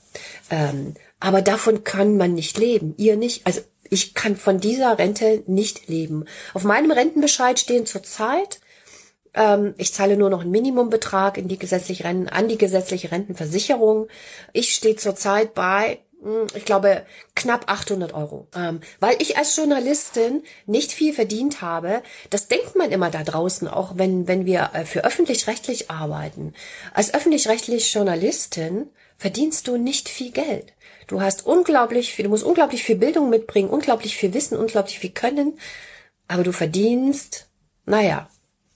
Ähm, 0.51 0.95
aber 1.19 1.43
davon 1.43 1.83
kann 1.83 2.17
man 2.17 2.35
nicht 2.35 2.59
leben. 2.59 2.95
Ihr 2.97 3.17
nicht. 3.17 3.47
Also 3.47 3.61
ich 3.89 4.15
kann 4.15 4.37
von 4.37 4.61
dieser 4.61 4.99
Rente 4.99 5.43
nicht 5.47 5.89
leben. 5.89 6.27
Auf 6.55 6.65
meinem 6.65 6.91
Rentenbescheid 6.91 7.59
stehen 7.59 7.87
zurzeit 7.87 8.61
ähm, 9.35 9.75
ich 9.79 9.95
zahle 9.95 10.17
nur 10.17 10.31
noch 10.31 10.41
einen 10.41 10.51
Minimumbetrag 10.51 11.39
in 11.39 11.49
die 11.49 11.59
gesetzliche 11.59 12.05
Renten, 12.05 12.29
an 12.29 12.49
die 12.49 12.59
gesetzliche 12.59 13.13
Rentenversicherung. 13.13 14.09
Ich 14.53 14.75
stehe 14.75 14.97
zurzeit 14.97 15.55
bei 15.55 16.01
hm, 16.23 16.49
ich 16.55 16.65
glaube, 16.65 17.07
knapp 17.35 17.71
800 17.71 18.13
Euro. 18.13 18.47
Ähm, 18.55 18.81
weil 18.99 19.17
ich 19.21 19.39
als 19.39 19.57
Journalistin 19.57 20.43
nicht 20.67 20.93
viel 20.93 21.13
verdient 21.13 21.63
habe, 21.63 22.03
das 22.29 22.49
denkt 22.49 22.77
man 22.77 22.93
immer 22.93 23.11
da 23.11 23.25
draußen, 23.25 23.69
auch 23.69 23.97
wenn, 23.97 24.29
wenn 24.29 24.45
wir 24.45 24.71
äh, 24.75 24.85
für 24.85 25.05
öffentlich-rechtlich 25.05 25.91
arbeiten. 25.91 26.53
Als 26.93 27.15
öffentlich-rechtlich 27.15 27.93
Journalistin 27.93 28.91
verdienst 29.17 29.69
du 29.69 29.77
nicht 29.77 30.09
viel 30.09 30.31
Geld. 30.31 30.73
Du 31.07 31.21
hast 31.21 31.47
unglaublich 31.47 32.13
viel, 32.13 32.25
du 32.25 32.31
musst 32.31 32.45
unglaublich 32.45 32.85
viel 32.85 32.97
Bildung 32.97 33.31
mitbringen, 33.31 33.71
unglaublich 33.71 34.17
viel 34.17 34.33
Wissen, 34.35 34.57
unglaublich 34.57 34.99
viel 34.99 35.11
Können, 35.11 35.59
aber 36.29 36.45
du 36.45 36.53
verdienst, 36.53 37.49
naja, 37.85 38.31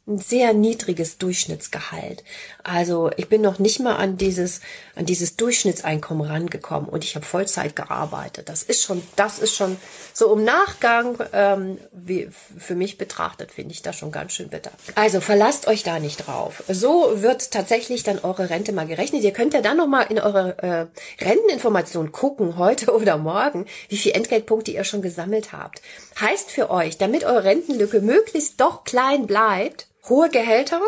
ein 0.07 0.19
sehr 0.19 0.53
niedriges 0.53 1.17
Durchschnittsgehalt. 1.17 2.25
Also 2.63 3.11
ich 3.17 3.29
bin 3.29 3.41
noch 3.41 3.59
nicht 3.59 3.81
mal 3.81 3.97
an 3.97 4.19
dieses 4.19 4.61
an 4.97 5.07
dieses 5.07 5.37
Durchschnittseinkommen 5.37 6.27
rangekommen 6.27 6.91
und 6.91 7.05
ich 7.05 7.17
habe 7.17 7.25
Vollzeit 7.25 7.75
gearbeitet. 7.75 8.51
Das 8.51 8.63
ist 8.63 8.83
schon 8.83 9.03
das 9.17 9.39
ist 9.39 9.55
schon 9.55 9.79
so 10.13 10.35
im 10.35 10.45
Nachgang 10.45 11.17
ähm, 11.33 11.79
wie 11.93 12.29
für 12.31 12.75
mich 12.75 12.99
betrachtet 12.99 13.51
finde 13.51 13.73
ich 13.73 13.81
das 13.81 13.97
schon 13.97 14.13
ganz 14.13 14.35
schön 14.35 14.51
bitter. 14.51 14.73
Also 14.95 15.23
verlasst 15.23 15.67
euch 15.69 15.85
da 15.85 15.99
nicht 15.99 16.27
drauf. 16.27 16.63
So 16.69 17.23
wird 17.23 17.51
tatsächlich 17.51 18.03
dann 18.03 18.19
eure 18.19 18.51
Rente 18.51 18.73
mal 18.73 18.87
gerechnet. 18.87 19.23
Ihr 19.23 19.33
könnt 19.33 19.55
ja 19.55 19.63
dann 19.63 19.79
noch 19.79 19.87
mal 19.87 20.03
in 20.03 20.19
eure 20.19 20.59
äh, 20.59 21.25
Renteninformation 21.25 22.13
gucken 22.13 22.59
heute 22.59 22.95
oder 22.95 23.17
morgen, 23.17 23.65
wie 23.89 23.97
viel 23.97 24.13
Entgeltpunkte 24.13 24.71
ihr 24.71 24.85
schon 24.85 25.01
gesammelt 25.01 25.53
habt. 25.53 25.81
Heißt 26.21 26.51
für 26.51 26.69
euch, 26.69 26.99
damit 26.99 27.25
eure 27.25 27.45
Rentenlücke 27.45 28.01
möglichst 28.01 28.61
doch 28.61 28.85
klein 28.85 29.27
bleibt 29.27 29.87
hohe 30.09 30.29
Gehälter, 30.31 30.81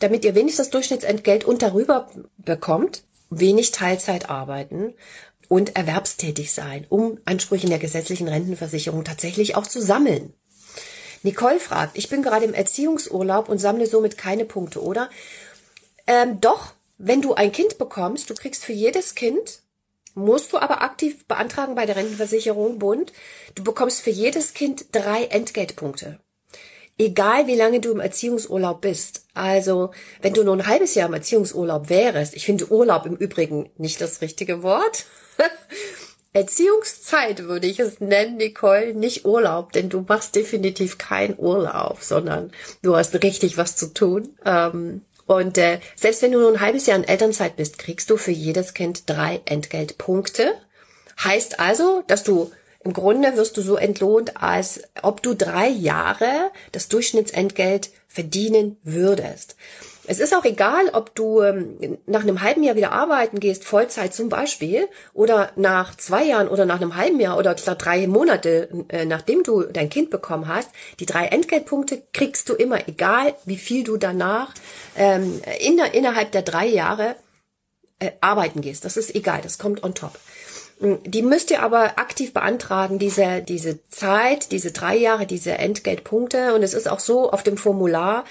damit 0.00 0.24
ihr 0.24 0.34
wenigstens 0.34 0.66
das 0.66 0.70
Durchschnittsentgelt 0.70 1.44
und 1.44 1.62
darüber 1.62 2.08
bekommt, 2.38 3.04
wenig 3.30 3.70
Teilzeit 3.70 4.28
arbeiten, 4.28 4.94
und 5.50 5.74
erwerbstätig 5.74 6.52
sein, 6.52 6.86
um 6.90 7.18
Ansprüche 7.24 7.64
in 7.64 7.70
der 7.70 7.80
gesetzlichen 7.80 8.28
Rentenversicherung 8.28 9.02
tatsächlich 9.02 9.56
auch 9.56 9.66
zu 9.66 9.82
sammeln. 9.82 10.32
Nicole 11.24 11.58
fragt, 11.58 11.98
ich 11.98 12.08
bin 12.08 12.22
gerade 12.22 12.44
im 12.44 12.54
Erziehungsurlaub 12.54 13.48
und 13.48 13.58
sammle 13.58 13.86
somit 13.86 14.16
keine 14.16 14.44
Punkte, 14.44 14.80
oder? 14.80 15.10
Ähm, 16.06 16.40
doch, 16.40 16.72
wenn 16.98 17.20
du 17.20 17.34
ein 17.34 17.50
Kind 17.50 17.78
bekommst, 17.78 18.30
du 18.30 18.34
kriegst 18.34 18.64
für 18.64 18.72
jedes 18.72 19.16
Kind, 19.16 19.60
musst 20.14 20.52
du 20.52 20.58
aber 20.58 20.82
aktiv 20.82 21.26
beantragen 21.26 21.74
bei 21.74 21.84
der 21.84 21.96
Rentenversicherung 21.96 22.78
Bund, 22.78 23.12
du 23.56 23.64
bekommst 23.64 24.02
für 24.02 24.10
jedes 24.10 24.54
Kind 24.54 24.86
drei 24.92 25.24
Entgeltpunkte. 25.24 26.20
Egal 27.00 27.46
wie 27.46 27.54
lange 27.54 27.80
du 27.80 27.92
im 27.92 28.00
Erziehungsurlaub 28.00 28.82
bist. 28.82 29.24
Also, 29.32 29.90
wenn 30.20 30.34
du 30.34 30.44
nur 30.44 30.54
ein 30.54 30.66
halbes 30.66 30.94
Jahr 30.94 31.08
im 31.08 31.14
Erziehungsurlaub 31.14 31.88
wärst, 31.88 32.36
ich 32.36 32.44
finde 32.44 32.70
Urlaub 32.70 33.06
im 33.06 33.16
Übrigen 33.16 33.70
nicht 33.78 34.02
das 34.02 34.20
richtige 34.20 34.62
Wort. 34.62 35.06
Erziehungszeit 36.34 37.44
würde 37.44 37.68
ich 37.68 37.80
es 37.80 38.00
nennen, 38.00 38.36
Nicole, 38.36 38.92
nicht 38.92 39.24
Urlaub, 39.24 39.72
denn 39.72 39.88
du 39.88 40.04
machst 40.06 40.36
definitiv 40.36 40.98
keinen 40.98 41.38
Urlaub, 41.38 42.02
sondern 42.02 42.52
du 42.82 42.94
hast 42.94 43.14
richtig 43.22 43.56
was 43.56 43.76
zu 43.76 43.94
tun. 43.94 44.36
Ähm, 44.44 45.00
und 45.24 45.56
äh, 45.56 45.80
selbst 45.96 46.20
wenn 46.20 46.32
du 46.32 46.38
nur 46.38 46.52
ein 46.52 46.60
halbes 46.60 46.84
Jahr 46.84 46.98
in 46.98 47.04
Elternzeit 47.04 47.56
bist, 47.56 47.78
kriegst 47.78 48.10
du 48.10 48.18
für 48.18 48.30
jedes 48.30 48.74
Kind 48.74 49.08
drei 49.08 49.40
Entgeltpunkte. 49.46 50.52
Heißt 51.24 51.60
also, 51.60 52.04
dass 52.08 52.24
du 52.24 52.52
im 52.82 52.92
Grunde 52.94 53.36
wirst 53.36 53.56
du 53.56 53.62
so 53.62 53.76
entlohnt, 53.76 54.42
als 54.42 54.82
ob 55.02 55.22
du 55.22 55.34
drei 55.34 55.68
Jahre 55.68 56.50
das 56.72 56.88
Durchschnittsentgelt 56.88 57.90
verdienen 58.08 58.78
würdest. 58.82 59.56
Es 60.06 60.18
ist 60.18 60.34
auch 60.34 60.44
egal, 60.44 60.88
ob 60.94 61.14
du 61.14 61.42
ähm, 61.42 61.98
nach 62.06 62.22
einem 62.22 62.40
halben 62.42 62.62
Jahr 62.62 62.74
wieder 62.74 62.90
arbeiten 62.90 63.38
gehst, 63.38 63.64
Vollzeit 63.64 64.14
zum 64.14 64.28
Beispiel, 64.28 64.88
oder 65.12 65.52
nach 65.56 65.94
zwei 65.94 66.24
Jahren 66.24 66.48
oder 66.48 66.64
nach 66.64 66.80
einem 66.80 66.96
halben 66.96 67.20
Jahr 67.20 67.38
oder 67.38 67.54
drei 67.54 68.06
Monate, 68.06 68.68
äh, 68.88 69.04
nachdem 69.04 69.42
du 69.42 69.62
dein 69.62 69.90
Kind 69.90 70.10
bekommen 70.10 70.48
hast. 70.48 70.70
Die 70.98 71.06
drei 71.06 71.26
Entgeltpunkte 71.26 72.02
kriegst 72.12 72.48
du 72.48 72.54
immer, 72.54 72.88
egal 72.88 73.34
wie 73.44 73.58
viel 73.58 73.84
du 73.84 73.98
danach 73.98 74.54
ähm, 74.96 75.40
in 75.60 75.78
innerhalb 75.78 76.32
der 76.32 76.42
drei 76.42 76.66
Jahre 76.66 77.14
äh, 78.00 78.10
arbeiten 78.20 78.62
gehst. 78.62 78.84
Das 78.84 78.96
ist 78.96 79.14
egal, 79.14 79.40
das 79.42 79.58
kommt 79.58 79.84
on 79.84 79.94
top. 79.94 80.18
Hm, 80.80 80.98
die 81.04 81.22
müsst 81.22 81.50
ihr 81.50 81.62
aber 81.62 81.98
aktiv 81.98 82.32
beantragen, 82.32 82.98
diese, 82.98 83.42
diese 83.42 83.84
Zeit, 83.88 84.50
diese 84.50 84.72
drei 84.72 84.96
Jahre, 84.96 85.26
diese 85.26 85.52
Entgeltpunkte. 85.52 86.54
Und 86.54 86.62
es 86.62 86.74
ist 86.74 86.88
auch 86.88 87.00
so 87.00 87.30
auf 87.30 87.42
dem 87.42 87.56
Formular, 87.56 88.24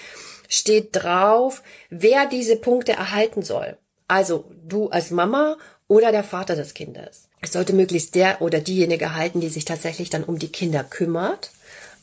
steht 0.47 0.89
drauf, 0.91 1.61
wer 1.89 2.25
diese 2.25 2.55
Punkte 2.55 2.93
erhalten 2.93 3.43
soll. 3.43 3.77
Also 4.07 4.45
du 4.67 4.89
als 4.89 5.11
Mama 5.11 5.57
oder 5.87 6.11
der 6.11 6.23
Vater 6.23 6.55
des 6.55 6.73
Kindes. 6.73 7.29
Es 7.41 7.53
sollte 7.53 7.73
möglichst 7.73 8.15
der 8.15 8.41
oder 8.41 8.59
diejenige 8.59 9.05
erhalten, 9.05 9.39
die 9.39 9.49
sich 9.49 9.65
tatsächlich 9.65 10.09
dann 10.09 10.23
um 10.23 10.39
die 10.39 10.51
Kinder 10.51 10.83
kümmert. 10.83 11.51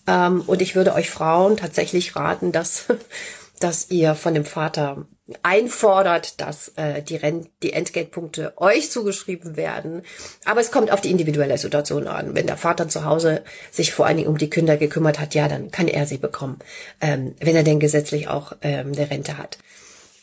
Ähm, 0.06 0.42
und 0.46 0.62
ich 0.62 0.76
würde 0.76 0.94
euch 0.94 1.10
Frauen 1.10 1.56
tatsächlich 1.56 2.14
raten, 2.16 2.52
dass, 2.52 2.84
dass 3.60 3.90
ihr 3.90 4.14
von 4.14 4.34
dem 4.34 4.44
Vater 4.44 5.06
einfordert, 5.42 6.40
dass 6.40 6.68
äh, 6.76 7.02
die, 7.02 7.16
Rent 7.16 7.48
die 7.62 7.72
Entgeltpunkte 7.72 8.52
euch 8.56 8.90
zugeschrieben 8.90 9.56
werden. 9.56 10.02
Aber 10.44 10.60
es 10.60 10.70
kommt 10.70 10.92
auf 10.92 11.00
die 11.00 11.10
individuelle 11.10 11.58
Situation 11.58 12.06
an. 12.06 12.34
Wenn 12.34 12.46
der 12.46 12.56
Vater 12.56 12.88
zu 12.88 13.04
Hause 13.04 13.42
sich 13.72 13.92
vor 13.92 14.06
allen 14.06 14.18
Dingen 14.18 14.28
um 14.28 14.38
die 14.38 14.50
Kinder 14.50 14.76
gekümmert 14.76 15.18
hat, 15.18 15.34
ja, 15.34 15.48
dann 15.48 15.70
kann 15.70 15.88
er 15.88 16.06
sie 16.06 16.18
bekommen, 16.18 16.60
ähm, 17.00 17.34
wenn 17.40 17.56
er 17.56 17.64
denn 17.64 17.80
gesetzlich 17.80 18.28
auch 18.28 18.52
ähm, 18.62 18.92
eine 18.94 19.10
Rente 19.10 19.36
hat. 19.36 19.58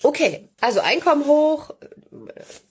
Okay, 0.04 0.48
also 0.60 0.80
Einkommen 0.80 1.26
hoch, 1.26 1.74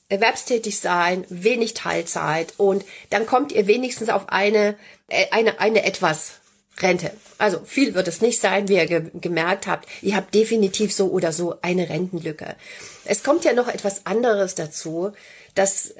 erwerbstätig 0.08 0.78
sein, 0.78 1.24
wenig 1.28 1.74
Teilzeit 1.74 2.54
und 2.58 2.84
dann 3.08 3.26
kommt 3.26 3.52
ihr 3.52 3.66
wenigstens 3.66 4.10
auf 4.10 4.28
eine, 4.28 4.76
äh, 5.08 5.26
eine, 5.30 5.58
eine 5.58 5.84
etwas 5.84 6.41
Rente. 6.80 7.12
Also 7.38 7.60
viel 7.64 7.94
wird 7.94 8.08
es 8.08 8.20
nicht 8.20 8.40
sein, 8.40 8.68
wie 8.68 8.76
ihr 8.76 8.86
ge 8.86 9.10
gemerkt 9.14 9.66
habt. 9.66 9.88
Ihr 10.00 10.16
habt 10.16 10.34
definitiv 10.34 10.92
so 10.94 11.10
oder 11.10 11.32
so 11.32 11.56
eine 11.62 11.88
Rentenlücke. 11.88 12.56
Es 13.04 13.22
kommt 13.22 13.44
ja 13.44 13.52
noch 13.52 13.68
etwas 13.68 14.06
anderes 14.06 14.54
dazu. 14.54 15.12
Das 15.54 15.94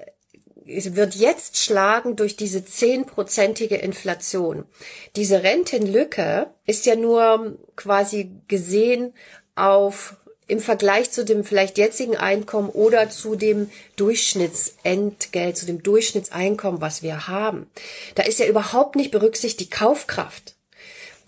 wird 0.65 1.15
jetzt 1.15 1.59
schlagen 1.59 2.17
durch 2.17 2.37
diese 2.37 2.65
zehnprozentige 2.65 3.77
Inflation. 3.77 4.65
Diese 5.17 5.43
Rentenlücke 5.43 6.51
ist 6.67 6.87
ja 6.87 6.97
nur 6.97 7.59
quasi 7.77 8.31
gesehen 8.49 9.13
auf 9.55 10.17
im 10.47 10.61
Vergleich 10.61 11.11
zu 11.11 11.25
dem 11.25 11.45
vielleicht 11.45 11.79
jetzigen 11.79 12.17
Einkommen 12.17 12.69
oder 12.69 13.09
zu 13.11 13.37
dem 13.37 13.71
Durchschnittsentgelt, 13.97 15.57
zu 15.57 15.67
dem 15.67 15.83
Durchschnittseinkommen, 15.83 16.81
was 16.81 17.03
wir 17.03 17.29
haben. 17.29 17.71
Da 18.17 18.25
ist 18.25 18.39
ja 18.39 18.47
überhaupt 18.47 18.97
nicht 18.97 19.11
berücksichtigt 19.13 19.61
die 19.61 19.71
Kaufkraft. 19.71 20.55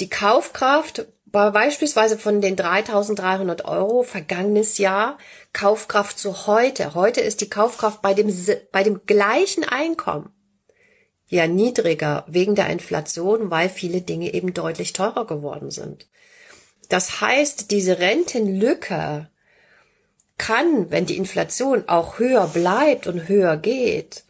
Die 0.00 0.10
Kaufkraft 0.10 1.06
war 1.26 1.52
beispielsweise 1.52 2.18
von 2.18 2.40
den 2.40 2.56
3.300 2.56 3.64
Euro 3.64 4.02
vergangenes 4.02 4.78
Jahr 4.78 5.18
Kaufkraft 5.52 6.18
zu 6.18 6.46
heute. 6.46 6.94
Heute 6.94 7.20
ist 7.20 7.40
die 7.40 7.50
Kaufkraft 7.50 8.02
bei 8.02 8.14
dem, 8.14 8.32
bei 8.72 8.82
dem 8.82 9.04
gleichen 9.06 9.64
Einkommen 9.64 10.30
ja 11.26 11.46
niedriger 11.46 12.24
wegen 12.28 12.54
der 12.54 12.68
Inflation, 12.68 13.50
weil 13.50 13.68
viele 13.68 14.00
Dinge 14.02 14.32
eben 14.34 14.54
deutlich 14.54 14.92
teurer 14.92 15.26
geworden 15.26 15.70
sind. 15.70 16.06
Das 16.88 17.20
heißt, 17.20 17.70
diese 17.70 17.98
Rentenlücke 17.98 19.28
kann, 20.38 20.90
wenn 20.90 21.06
die 21.06 21.16
Inflation 21.16 21.84
auch 21.88 22.18
höher 22.18 22.46
bleibt 22.48 23.06
und 23.06 23.28
höher 23.28 23.56
geht, 23.56 24.24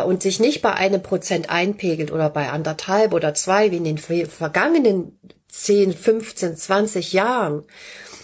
und 0.00 0.22
sich 0.22 0.40
nicht 0.40 0.62
bei 0.62 0.72
einem 0.74 1.02
Prozent 1.02 1.50
einpegelt 1.50 2.10
oder 2.10 2.30
bei 2.30 2.48
anderthalb 2.50 3.12
oder 3.12 3.34
zwei 3.34 3.70
wie 3.70 3.76
in 3.76 3.84
den 3.84 3.98
vergangenen 3.98 5.20
10, 5.48 5.92
15, 5.92 6.56
20 6.56 7.12
Jahren, 7.12 7.64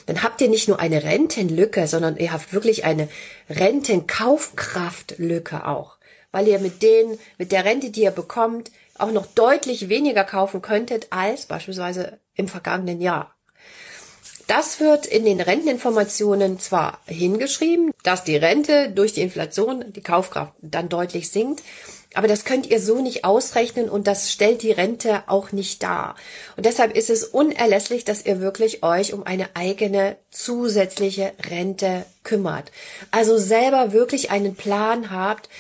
dann 0.07 0.23
habt 0.23 0.41
ihr 0.41 0.49
nicht 0.49 0.69
nur 0.69 0.81
eine 0.81 1.05
Rentenlücke, 1.05 1.87
sondern 1.87 2.17
ihr 2.17 2.33
habt 2.33 2.55
wirklich 2.55 2.85
eine 2.85 3.11
Rentenkaufkraftlücke 3.51 5.67
auch, 5.67 5.99
weil 6.33 6.49
ihr 6.49 6.59
mit 6.59 6.83
den, 6.83 7.19
mit 7.37 7.53
der 7.53 7.67
Rente, 7.67 7.91
die 7.91 8.05
ihr 8.05 8.11
bekommt, 8.11 8.71
auch 8.97 9.13
noch 9.13 9.27
deutlich 9.27 9.91
weniger 9.91 10.25
kaufen 10.25 10.63
könntet 10.63 11.09
als 11.11 11.45
beispielsweise 11.47 12.19
im 12.35 12.49
vergangenen 12.49 13.03
Jahr. 13.03 13.38
Das 14.49 14.81
wird 14.81 15.05
in 15.05 15.27
den 15.27 15.43
Renteninformationen 15.43 16.59
zwar 16.59 17.01
hingeschrieben, 17.05 17.93
dass 18.03 18.25
die 18.25 18.37
Rente 18.37 18.91
durch 18.91 19.13
die 19.13 19.21
Inflation, 19.21 19.93
die 19.93 20.01
Kaufkraft 20.01 20.55
dann 20.63 20.89
deutlich 20.89 21.31
sinkt, 21.31 21.63
aber 22.15 22.29
das 22.29 22.47
könnt 22.47 22.67
ihr 22.67 22.81
so 22.81 23.03
nicht 23.03 23.27
ausrechnen 23.27 23.91
und 23.91 24.07
das 24.07 24.33
stellt 24.33 24.63
die 24.63 24.73
Rente 24.73 25.25
auch 25.27 25.53
nicht 25.53 25.83
dar. 25.83 26.17
Und 26.57 26.65
deshalb 26.65 26.97
ist 26.97 27.11
es 27.11 27.25
unerlässlich, 27.25 28.07
dass 28.07 28.25
ihr 28.25 28.41
wirklich 28.41 28.83
euch 28.83 29.13
um 29.13 29.23
eine 29.23 29.55
eigene 29.55 30.17
zusätzliche 30.31 31.33
Rente 31.51 32.07
kümmert. 32.25 32.73
Also 33.11 33.37
selber 33.37 33.93
wirklich 33.93 34.31
einen 34.31 34.55
Plan 34.55 35.11
habt, 35.11 35.51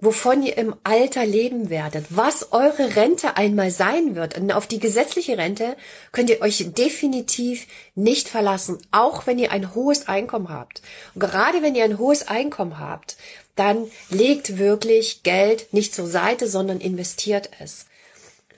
wovon 0.00 0.42
ihr 0.42 0.56
im 0.56 0.74
Alter 0.84 1.26
leben 1.26 1.70
werdet, 1.70 2.06
was 2.10 2.52
eure 2.52 2.94
Rente 2.96 3.36
einmal 3.36 3.70
sein 3.70 4.14
wird. 4.14 4.38
Und 4.38 4.52
auf 4.52 4.66
die 4.66 4.78
gesetzliche 4.78 5.36
Rente 5.36 5.76
könnt 6.12 6.30
ihr 6.30 6.40
euch 6.40 6.72
definitiv 6.72 7.66
nicht 7.94 8.28
verlassen, 8.28 8.78
auch 8.92 9.26
wenn 9.26 9.38
ihr 9.38 9.50
ein 9.50 9.74
hohes 9.74 10.06
Einkommen 10.06 10.50
habt. 10.50 10.82
Und 11.14 11.20
gerade 11.20 11.62
wenn 11.62 11.74
ihr 11.74 11.84
ein 11.84 11.98
hohes 11.98 12.28
Einkommen 12.28 12.78
habt, 12.78 13.16
dann 13.56 13.90
legt 14.08 14.58
wirklich 14.58 15.24
Geld 15.24 15.72
nicht 15.72 15.92
zur 15.94 16.06
Seite, 16.06 16.46
sondern 16.46 16.80
investiert 16.80 17.50
es. 17.58 17.86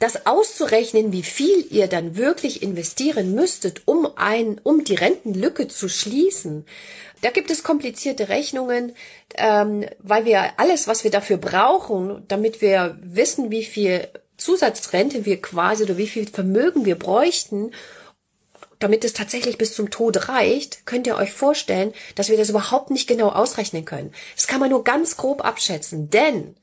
Das 0.01 0.27
auszurechnen, 0.27 1.13
wie 1.13 1.23
viel 1.23 1.67
ihr 1.71 1.87
dann 1.87 2.17
wirklich 2.17 2.63
investieren 2.63 3.35
müsstet, 3.35 3.83
um 3.85 4.09
ein, 4.17 4.59
um 4.63 4.83
die 4.83 4.95
Rentenlücke 4.95 5.69
zu 5.69 5.91
schließen, 5.91 6.65
da 7.21 7.31
gibt 7.31 7.51
es 7.51 7.63
komplizierte 7.63 8.31
Rechnungen, 8.31 8.95
ähm, 9.37 9.85
weil 9.99 10.25
wir 10.25 10.59
alles, 10.59 10.89
was 10.89 11.05
wir 11.05 11.11
dafür 11.11 11.37
brauchen, 11.37 12.25
damit 12.29 12.63
wir 12.63 12.99
wissen, 13.03 13.51
wie 13.51 13.63
viel 13.63 14.09
Zusatzrente 14.39 15.27
wir 15.27 15.43
quasi 15.43 15.85
oder 15.85 15.99
wie 15.99 16.09
viel 16.09 16.27
Vermögen 16.27 16.87
wir 16.87 16.99
bräuchten, 16.99 17.73
damit 18.79 19.05
es 19.05 19.13
tatsächlich 19.13 19.59
bis 19.59 19.75
zum 19.75 19.91
Tod 19.91 20.31
reicht, 20.31 20.87
könnt 20.87 21.07
ihr 21.07 21.17
euch 21.17 21.33
vorstellen, 21.33 21.93
dass 22.15 22.31
wir 22.31 22.39
das 22.39 22.49
überhaupt 22.49 22.91
nicht 22.91 23.07
genau 23.07 23.29
ausrechnen 23.29 23.85
können. 23.85 24.15
Das 24.35 24.47
kann 24.47 24.61
man 24.61 24.71
nur 24.71 24.83
ganz 24.83 25.19
grob 25.19 25.45
abschätzen, 25.45 26.09
denn 26.09 26.57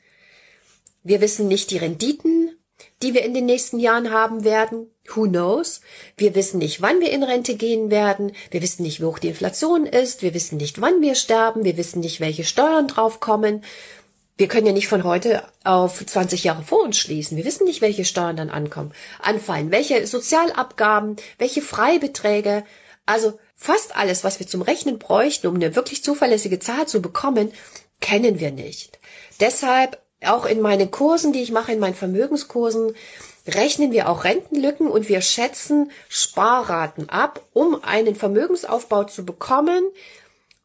wir 1.03 1.21
wissen 1.21 1.47
nicht 1.47 1.69
die 1.69 1.77
Renditen, 1.77 2.56
die 3.01 3.13
wir 3.13 3.23
in 3.23 3.33
den 3.33 3.45
nächsten 3.45 3.79
Jahren 3.79 4.11
haben 4.11 4.43
werden. 4.43 4.89
Who 5.13 5.23
knows? 5.23 5.81
Wir 6.17 6.35
wissen 6.35 6.57
nicht, 6.57 6.81
wann 6.81 6.99
wir 6.99 7.11
in 7.11 7.23
Rente 7.23 7.55
gehen 7.55 7.91
werden. 7.91 8.31
Wir 8.51 8.61
wissen 8.61 8.83
nicht, 8.83 8.99
wie 8.99 9.05
hoch 9.05 9.19
die 9.19 9.29
Inflation 9.29 9.85
ist. 9.85 10.21
Wir 10.21 10.33
wissen 10.33 10.57
nicht, 10.57 10.81
wann 10.81 11.01
wir 11.01 11.15
sterben. 11.15 11.63
Wir 11.63 11.77
wissen 11.77 11.99
nicht, 11.99 12.19
welche 12.19 12.43
Steuern 12.43 12.87
draufkommen. 12.87 13.63
Wir 14.37 14.47
können 14.47 14.67
ja 14.67 14.73
nicht 14.73 14.87
von 14.87 15.03
heute 15.03 15.43
auf 15.63 16.05
20 16.05 16.43
Jahre 16.43 16.61
vor 16.61 16.83
uns 16.83 16.97
schließen. 16.97 17.37
Wir 17.37 17.45
wissen 17.45 17.65
nicht, 17.65 17.81
welche 17.81 18.05
Steuern 18.05 18.37
dann 18.37 18.51
ankommen, 18.51 18.93
anfallen, 19.19 19.71
welche 19.71 20.05
Sozialabgaben, 20.05 21.15
welche 21.39 21.63
Freibeträge. 21.63 22.63
Also 23.07 23.39
fast 23.55 23.95
alles, 23.95 24.23
was 24.23 24.39
wir 24.39 24.45
zum 24.45 24.61
Rechnen 24.61 24.99
bräuchten, 24.99 25.47
um 25.47 25.55
eine 25.55 25.75
wirklich 25.75 26.03
zuverlässige 26.03 26.59
Zahl 26.59 26.87
zu 26.87 27.01
bekommen, 27.01 27.51
kennen 27.99 28.39
wir 28.39 28.51
nicht. 28.51 28.99
Deshalb 29.39 29.99
auch 30.25 30.45
in 30.45 30.61
meinen 30.61 30.91
Kursen, 30.91 31.33
die 31.33 31.41
ich 31.41 31.51
mache, 31.51 31.71
in 31.71 31.79
meinen 31.79 31.95
Vermögenskursen, 31.95 32.93
rechnen 33.47 33.91
wir 33.91 34.09
auch 34.09 34.23
Rentenlücken 34.23 34.87
und 34.87 35.09
wir 35.09 35.21
schätzen 35.21 35.91
Sparraten 36.09 37.09
ab, 37.09 37.41
um 37.53 37.83
einen 37.83 38.15
Vermögensaufbau 38.15 39.05
zu 39.05 39.25
bekommen, 39.25 39.83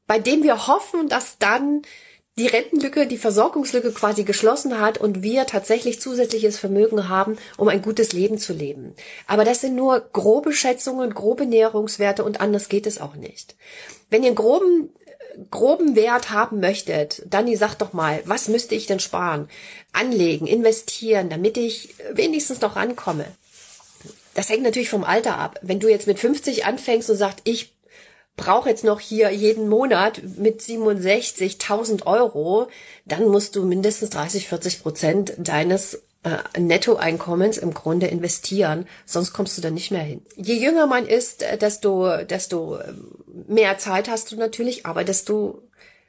bei 0.06 0.18
dem 0.18 0.42
wir 0.42 0.66
hoffen, 0.66 1.08
dass 1.08 1.38
dann 1.38 1.82
die 2.38 2.46
Rentenlücke, 2.46 3.06
die 3.06 3.18
Versorgungslücke 3.18 3.92
quasi 3.92 4.24
geschlossen 4.24 4.80
hat 4.80 4.96
und 4.96 5.22
wir 5.22 5.44
tatsächlich 5.44 6.00
zusätzliches 6.00 6.58
Vermögen 6.58 7.10
haben, 7.10 7.36
um 7.58 7.68
ein 7.68 7.82
gutes 7.82 8.14
Leben 8.14 8.38
zu 8.38 8.54
leben. 8.54 8.94
Aber 9.26 9.44
das 9.44 9.60
sind 9.60 9.74
nur 9.74 10.00
grobe 10.00 10.54
Schätzungen, 10.54 11.12
grobe 11.12 11.44
Näherungswerte 11.44 12.24
und 12.24 12.40
anders 12.40 12.70
geht 12.70 12.86
es 12.86 13.00
auch 13.00 13.16
nicht. 13.16 13.54
Wenn 14.08 14.22
ihr 14.22 14.28
einen 14.28 14.36
groben, 14.36 14.88
groben 15.50 15.96
Wert 15.96 16.30
haben 16.30 16.60
möchtet, 16.60 17.22
dann 17.26 17.48
ihr 17.48 17.58
sagt 17.58 17.80
doch 17.82 17.92
mal, 17.92 18.22
was 18.24 18.48
müsste 18.48 18.74
ich 18.74 18.86
denn 18.86 19.00
sparen? 19.00 19.48
Anlegen, 19.92 20.46
investieren, 20.46 21.30
damit 21.30 21.56
ich 21.56 21.94
wenigstens 22.12 22.60
noch 22.60 22.76
rankomme. 22.76 23.26
Das 24.34 24.48
hängt 24.48 24.62
natürlich 24.62 24.88
vom 24.88 25.04
Alter 25.04 25.38
ab. 25.38 25.58
Wenn 25.62 25.80
du 25.80 25.88
jetzt 25.88 26.06
mit 26.06 26.18
50 26.18 26.64
anfängst 26.64 27.10
und 27.10 27.16
sagst, 27.16 27.40
ich 27.44 27.74
brauche 28.36 28.68
jetzt 28.68 28.84
noch 28.84 29.00
hier 29.00 29.30
jeden 29.30 29.68
Monat 29.68 30.22
mit 30.38 30.60
67.000 30.60 32.06
Euro, 32.06 32.68
dann 33.04 33.28
musst 33.28 33.56
du 33.56 33.64
mindestens 33.64 34.10
30, 34.10 34.48
40 34.48 34.82
Prozent 34.82 35.34
deines 35.36 36.02
äh, 36.24 36.60
Nettoeinkommens 36.60 37.58
im 37.58 37.74
Grunde 37.74 38.06
investieren, 38.06 38.86
sonst 39.04 39.32
kommst 39.32 39.58
du 39.58 39.62
da 39.62 39.70
nicht 39.70 39.90
mehr 39.90 40.02
hin. 40.02 40.22
Je 40.36 40.54
jünger 40.54 40.86
man 40.86 41.06
ist, 41.06 41.42
äh, 41.42 41.58
desto, 41.58 42.16
desto 42.18 42.80
ähm, 42.80 43.12
mehr 43.48 43.78
Zeit 43.78 44.08
hast 44.08 44.30
du 44.30 44.36
natürlich, 44.36 44.86
aber 44.86 45.04
desto 45.04 45.62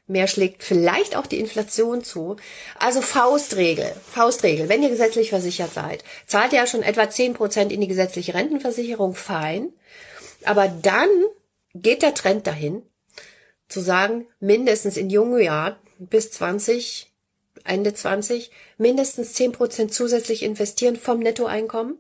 mehr 0.05 0.27
schlägt 0.27 0.63
vielleicht 0.63 1.15
auch 1.15 1.25
die 1.25 1.39
Inflation 1.39 2.03
zu. 2.03 2.35
Also 2.77 3.01
Faustregel, 3.01 3.91
Faustregel, 4.11 4.69
wenn 4.69 4.83
ihr 4.83 4.89
gesetzlich 4.89 5.29
versichert 5.29 5.73
seid, 5.73 6.03
zahlt 6.27 6.53
ihr 6.53 6.59
ja 6.59 6.67
schon 6.67 6.83
etwa 6.83 7.09
10 7.09 7.33
Prozent 7.33 7.71
in 7.71 7.81
die 7.81 7.87
gesetzliche 7.87 8.33
Rentenversicherung, 8.33 9.15
fein. 9.15 9.73
Aber 10.43 10.67
dann 10.67 11.09
geht 11.73 12.01
der 12.01 12.13
Trend 12.13 12.45
dahin, 12.47 12.83
zu 13.67 13.79
sagen, 13.79 14.27
mindestens 14.39 14.97
in 14.97 15.09
jungen 15.09 15.41
Jahren 15.41 15.77
bis 15.97 16.31
20, 16.31 17.12
Ende 17.63 17.93
20, 17.93 18.51
mindestens 18.77 19.33
10 19.33 19.51
Prozent 19.51 19.93
zusätzlich 19.93 20.43
investieren 20.43 20.95
vom 20.95 21.19
Nettoeinkommen. 21.19 21.97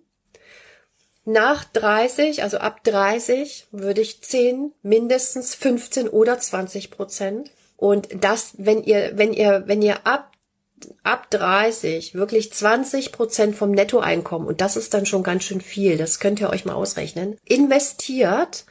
Nach 1.25 1.63
30, 1.63 2.43
also 2.43 2.57
ab 2.57 2.83
30, 2.83 3.67
würde 3.71 4.01
ich 4.01 4.21
10, 4.21 4.73
mindestens 4.81 5.55
15 5.55 6.09
oder 6.09 6.37
20 6.37 6.91
Prozent. 6.91 7.51
Und 7.77 8.09
das, 8.23 8.55
wenn 8.57 8.83
ihr, 8.83 9.13
wenn 9.15 9.33
ihr, 9.33 9.63
wenn 9.65 9.81
ihr 9.81 10.05
ab 10.05 10.33
ab 11.03 11.29
30 11.29 12.13
wirklich 12.13 12.51
20 12.51 13.11
Prozent 13.11 13.55
vom 13.55 13.71
Nettoeinkommen, 13.71 14.47
und 14.47 14.61
das 14.61 14.75
ist 14.75 14.93
dann 14.93 15.05
schon 15.05 15.23
ganz 15.23 15.43
schön 15.43 15.61
viel, 15.61 15.97
das 15.97 16.19
könnt 16.19 16.41
ihr 16.41 16.49
euch 16.49 16.65
mal 16.65 16.73
ausrechnen, 16.73 17.37
investiert, 17.45 18.65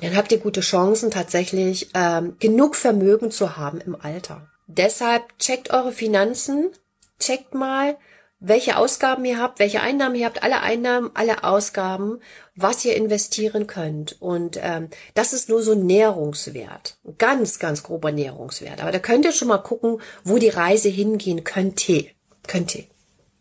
dann 0.00 0.16
habt 0.16 0.32
ihr 0.32 0.38
gute 0.38 0.60
Chancen, 0.60 1.10
tatsächlich 1.10 1.90
ähm, 1.94 2.36
genug 2.40 2.76
Vermögen 2.76 3.30
zu 3.30 3.56
haben 3.56 3.80
im 3.80 3.94
Alter. 4.00 4.50
Deshalb 4.66 5.38
checkt 5.38 5.70
eure 5.70 5.92
Finanzen, 5.92 6.70
checkt 7.18 7.54
mal, 7.54 7.96
welche 8.40 8.76
Ausgaben 8.76 9.24
ihr 9.24 9.38
habt, 9.38 9.58
welche 9.58 9.80
Einnahmen 9.80 10.16
ihr 10.16 10.26
habt, 10.26 10.42
alle 10.42 10.60
Einnahmen, 10.60 11.10
alle 11.14 11.44
Ausgaben, 11.44 12.20
was 12.54 12.84
ihr 12.84 12.94
investieren 12.94 13.66
könnt. 13.66 14.20
Und 14.20 14.58
ähm, 14.60 14.88
das 15.14 15.32
ist 15.32 15.48
nur 15.48 15.62
so 15.62 15.72
ein 15.72 15.86
Näherungswert, 15.86 16.98
ganz, 17.18 17.58
ganz 17.58 17.82
grober 17.82 18.12
Näherungswert. 18.12 18.82
Aber 18.82 18.92
da 18.92 18.98
könnt 18.98 19.24
ihr 19.24 19.32
schon 19.32 19.48
mal 19.48 19.58
gucken, 19.58 20.00
wo 20.24 20.38
die 20.38 20.50
Reise 20.50 20.90
hingehen 20.90 21.44
könnte. 21.44 22.06
Könnte. 22.46 22.84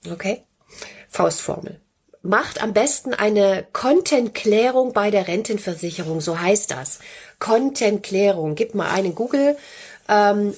Okay? 0.10 0.44
Faustformel 1.10 1.84
macht 2.24 2.64
am 2.64 2.72
besten 2.72 3.14
eine 3.14 3.68
Content-Klärung 3.74 4.94
bei 4.94 5.12
der 5.12 5.28
Rentenversicherung, 5.28 6.22
so 6.22 6.40
heißt 6.40 6.72
das. 6.72 7.00
Content-Klärung. 7.40 8.56
Gebt 8.56 8.76
mal 8.76 8.90
einen 8.90 9.14
Google 9.14 9.58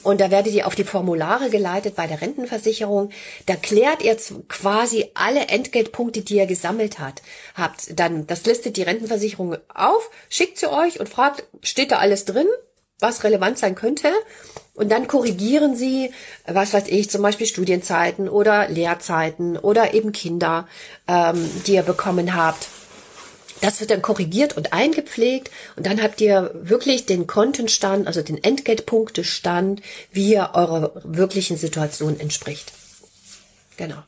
und 0.04 0.22
da 0.22 0.32
werdet 0.32 0.54
ihr 0.54 0.66
auf 0.66 0.76
die 0.76 0.84
Formulare 0.84 1.50
geleitet 1.50 1.96
bei 1.96 2.08
der 2.08 2.22
Rentenversicherung. 2.22 3.12
Da 3.46 3.56
klärt 3.56 4.04
ihr 4.04 4.18
quasi 4.48 5.12
alle 5.14 5.48
Entgeltpunkte, 5.48 6.22
die 6.22 6.38
ihr 6.38 6.48
gesammelt 6.48 7.00
hat, 7.00 7.22
habt. 7.54 8.00
Dann, 8.00 8.26
das 8.28 8.46
listet 8.46 8.78
die 8.78 8.84
Rentenversicherung 8.84 9.58
auf, 9.74 10.10
schickt 10.30 10.58
sie 10.58 10.72
euch 10.72 11.00
und 11.00 11.10
fragt, 11.10 11.44
steht 11.62 11.92
da 11.92 11.98
alles 11.98 12.26
drin? 12.26 12.48
was 13.00 13.24
relevant 13.24 13.58
sein 13.58 13.76
könnte. 13.76 14.12
Und 14.74 14.92
dann 14.92 15.08
korrigieren 15.08 15.76
sie, 15.76 16.12
was 16.46 16.74
weiß 16.74 16.88
ich, 16.88 17.10
zum 17.10 17.22
Beispiel 17.22 17.48
Studienzeiten 17.48 18.28
oder 18.28 18.68
Lehrzeiten 18.68 19.58
oder 19.58 19.94
eben 19.94 20.12
Kinder, 20.12 20.68
ähm, 21.08 21.50
die 21.66 21.76
ihr 21.76 21.84
bekommen 21.84 22.36
habt. 22.36 22.68
Das 23.62 23.80
wird 23.80 23.92
dann 23.92 24.02
korrigiert 24.02 24.58
und 24.58 24.74
eingepflegt 24.74 25.50
und 25.76 25.86
dann 25.86 26.02
habt 26.02 26.20
ihr 26.22 26.52
wirklich 26.54 27.06
den 27.06 27.26
Kontenstand, 27.26 28.08
also 28.08 28.22
den 28.22 28.44
Entgeltpunktestand, 28.44 29.82
wie 30.12 30.34
er 30.34 30.56
eurer 30.56 30.92
wirklichen 31.04 31.58
Situation 31.58 32.20
entspricht. 32.20 32.74
Genau. 33.78 34.04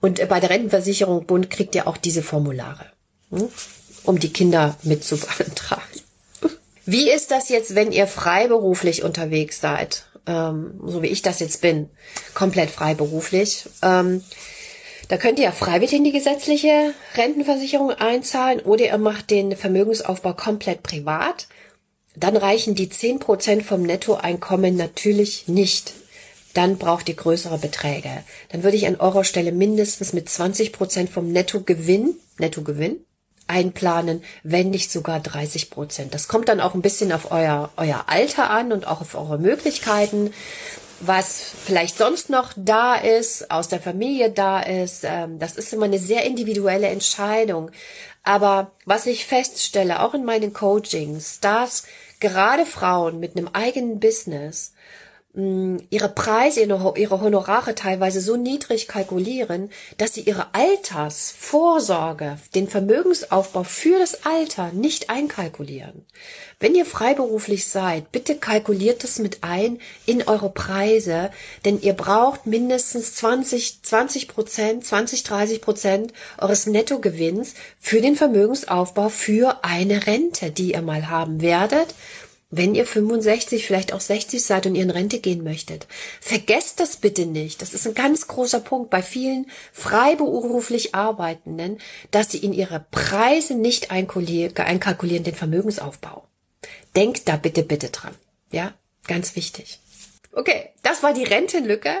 Und 0.00 0.28
bei 0.28 0.40
der 0.40 0.50
Rentenversicherung 0.50 1.26
Bund 1.26 1.50
kriegt 1.50 1.74
ihr 1.74 1.88
auch 1.88 1.96
diese 1.96 2.22
Formulare, 2.22 2.86
hm, 3.30 3.48
um 4.04 4.18
die 4.18 4.32
Kinder 4.32 4.76
mit 4.82 5.02
zu 5.04 5.16
beantragen. 5.38 5.82
Wie 6.86 7.10
ist 7.10 7.30
das 7.30 7.48
jetzt, 7.48 7.74
wenn 7.74 7.92
ihr 7.92 8.06
freiberuflich 8.06 9.02
unterwegs 9.02 9.60
seid? 9.60 10.06
Ähm, 10.26 10.80
so 10.84 11.02
wie 11.02 11.08
ich 11.08 11.22
das 11.22 11.40
jetzt 11.40 11.60
bin, 11.60 11.88
komplett 12.34 12.70
freiberuflich. 12.70 13.64
Da 15.08 15.16
könnt 15.16 15.38
ihr 15.38 15.46
ja 15.46 15.52
freiwillig 15.52 15.92
in 15.92 16.04
die 16.04 16.12
gesetzliche 16.12 16.94
Rentenversicherung 17.16 17.90
einzahlen 17.90 18.60
oder 18.60 18.86
ihr 18.86 18.98
macht 18.98 19.30
den 19.30 19.56
Vermögensaufbau 19.56 20.32
komplett 20.32 20.82
privat. 20.82 21.46
Dann 22.16 22.36
reichen 22.36 22.74
die 22.74 22.88
zehn 22.88 23.18
Prozent 23.18 23.64
vom 23.64 23.82
Nettoeinkommen 23.82 24.76
natürlich 24.76 25.48
nicht. 25.48 25.92
Dann 26.54 26.78
braucht 26.78 27.08
ihr 27.08 27.16
größere 27.16 27.58
Beträge. 27.58 28.10
Dann 28.50 28.62
würde 28.62 28.76
ich 28.76 28.86
an 28.86 28.96
eurer 28.96 29.24
Stelle 29.24 29.50
mindestens 29.50 30.12
mit 30.12 30.28
20 30.28 30.72
Prozent 30.72 31.10
vom 31.10 31.32
Nettogewinn, 31.32 32.14
Nettogewinn, 32.38 33.04
einplanen, 33.46 34.22
wenn 34.42 34.70
nicht 34.70 34.90
sogar 34.90 35.20
30 35.20 35.70
Prozent. 35.70 36.14
Das 36.14 36.28
kommt 36.28 36.48
dann 36.48 36.60
auch 36.60 36.74
ein 36.74 36.82
bisschen 36.82 37.12
auf 37.12 37.30
euer, 37.30 37.70
euer 37.76 38.04
Alter 38.06 38.50
an 38.50 38.72
und 38.72 38.86
auch 38.86 39.00
auf 39.00 39.14
eure 39.16 39.38
Möglichkeiten, 39.38 40.32
was 41.00 41.52
vielleicht 41.64 41.98
sonst 41.98 42.30
noch 42.30 42.52
da 42.56 42.94
ist, 42.94 43.50
aus 43.50 43.68
der 43.68 43.80
Familie 43.80 44.30
da 44.30 44.60
ist. 44.60 45.04
Ähm, 45.04 45.38
das 45.38 45.56
ist 45.56 45.72
immer 45.72 45.86
eine 45.86 45.98
sehr 45.98 46.24
individuelle 46.24 46.88
Entscheidung. 46.88 47.70
Aber 48.22 48.72
was 48.86 49.06
ich 49.06 49.26
feststelle, 49.26 50.02
auch 50.02 50.14
in 50.14 50.24
meinen 50.24 50.52
Coachings, 50.52 51.40
dass 51.40 51.84
gerade 52.20 52.64
Frauen 52.64 53.20
mit 53.20 53.36
einem 53.36 53.48
eigenen 53.52 54.00
Business 54.00 54.72
ihre 55.36 56.10
Preise, 56.10 56.60
ihre 56.60 57.20
Honorare 57.20 57.74
teilweise 57.74 58.20
so 58.20 58.36
niedrig 58.36 58.86
kalkulieren, 58.86 59.70
dass 59.98 60.14
sie 60.14 60.20
ihre 60.20 60.54
Altersvorsorge, 60.54 62.38
den 62.54 62.68
Vermögensaufbau 62.68 63.64
für 63.64 63.98
das 63.98 64.24
Alter 64.24 64.70
nicht 64.72 65.10
einkalkulieren. 65.10 66.06
Wenn 66.60 66.76
ihr 66.76 66.86
freiberuflich 66.86 67.66
seid, 67.66 68.12
bitte 68.12 68.36
kalkuliert 68.36 69.02
das 69.02 69.18
mit 69.18 69.38
ein 69.42 69.80
in 70.06 70.22
eure 70.22 70.50
Preise, 70.50 71.30
denn 71.64 71.80
ihr 71.80 71.94
braucht 71.94 72.46
mindestens 72.46 73.16
20, 73.16 73.82
20 73.82 74.28
Prozent, 74.28 74.84
20, 74.84 75.24
30 75.24 75.60
Prozent 75.60 76.12
eures 76.38 76.66
Nettogewinns 76.66 77.54
für 77.80 78.00
den 78.00 78.14
Vermögensaufbau 78.14 79.08
für 79.08 79.64
eine 79.64 80.06
Rente, 80.06 80.52
die 80.52 80.74
ihr 80.74 80.82
mal 80.82 81.08
haben 81.10 81.42
werdet 81.42 81.92
wenn 82.56 82.74
ihr 82.74 82.86
65, 82.86 83.66
vielleicht 83.66 83.92
auch 83.92 84.00
60 84.00 84.44
seid 84.44 84.66
und 84.66 84.74
ihr 84.74 84.82
in 84.82 84.90
Rente 84.90 85.18
gehen 85.18 85.42
möchtet. 85.42 85.86
Vergesst 86.20 86.80
das 86.80 86.96
bitte 86.96 87.26
nicht. 87.26 87.62
Das 87.62 87.74
ist 87.74 87.86
ein 87.86 87.94
ganz 87.94 88.26
großer 88.26 88.60
Punkt 88.60 88.90
bei 88.90 89.02
vielen 89.02 89.46
freiberuflich 89.72 90.94
Arbeitenden, 90.94 91.78
dass 92.10 92.30
sie 92.30 92.38
in 92.38 92.52
ihre 92.52 92.84
Preise 92.90 93.54
nicht 93.54 93.90
einkalkulieren, 93.90 95.24
den 95.24 95.34
Vermögensaufbau. 95.34 96.26
Denkt 96.96 97.28
da 97.28 97.36
bitte, 97.36 97.62
bitte 97.62 97.90
dran. 97.90 98.14
Ja, 98.50 98.72
ganz 99.06 99.36
wichtig. 99.36 99.80
Okay, 100.32 100.70
das 100.82 101.02
war 101.02 101.12
die 101.12 101.24
Rentenlücke. 101.24 101.92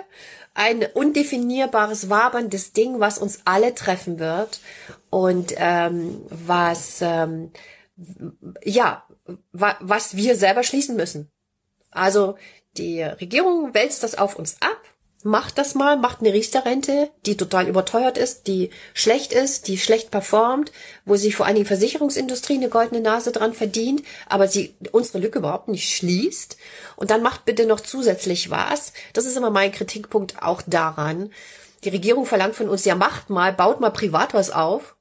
Ein 0.54 0.84
undefinierbares, 0.94 2.10
waberndes 2.10 2.72
Ding, 2.72 3.00
was 3.00 3.18
uns 3.18 3.40
alle 3.44 3.74
treffen 3.74 4.20
wird 4.20 4.60
und 5.10 5.52
ähm, 5.56 6.22
was 6.30 7.00
ähm, 7.02 7.50
ja 8.64 9.04
was 9.52 10.16
wir 10.16 10.36
selber 10.36 10.62
schließen 10.62 10.96
müssen. 10.96 11.30
Also 11.90 12.36
die 12.76 13.02
Regierung 13.02 13.72
wälzt 13.74 14.02
das 14.02 14.16
auf 14.16 14.36
uns 14.36 14.56
ab 14.60 14.80
Macht 15.26 15.56
das 15.56 15.74
mal, 15.74 15.96
macht 15.96 16.20
eine 16.20 16.34
Riester-Rente, 16.34 17.10
die 17.24 17.38
total 17.38 17.66
überteuert 17.66 18.18
ist, 18.18 18.46
die 18.46 18.68
schlecht 18.92 19.32
ist, 19.32 19.68
die 19.68 19.78
schlecht 19.78 20.10
performt, 20.10 20.70
wo 21.06 21.16
sich 21.16 21.34
vor 21.34 21.46
allen 21.46 21.54
Dingen 21.54 21.66
Versicherungsindustrie 21.66 22.56
eine 22.56 22.68
goldene 22.68 23.00
Nase 23.00 23.32
dran 23.32 23.54
verdient, 23.54 24.02
aber 24.28 24.48
sie 24.48 24.74
unsere 24.92 25.20
Lücke 25.20 25.38
überhaupt 25.38 25.68
nicht 25.68 25.96
schließt. 25.96 26.58
Und 26.96 27.10
dann 27.10 27.22
macht 27.22 27.46
bitte 27.46 27.64
noch 27.64 27.80
zusätzlich 27.80 28.50
was. 28.50 28.92
Das 29.14 29.24
ist 29.24 29.38
immer 29.38 29.48
mein 29.48 29.72
Kritikpunkt 29.72 30.42
auch 30.42 30.60
daran. 30.60 31.32
Die 31.84 31.88
Regierung 31.88 32.26
verlangt 32.26 32.54
von 32.54 32.68
uns, 32.68 32.84
ja 32.84 32.94
macht 32.94 33.30
mal, 33.30 33.54
baut 33.54 33.80
mal 33.80 33.88
privat 33.88 34.34
was 34.34 34.50
auf. 34.50 34.93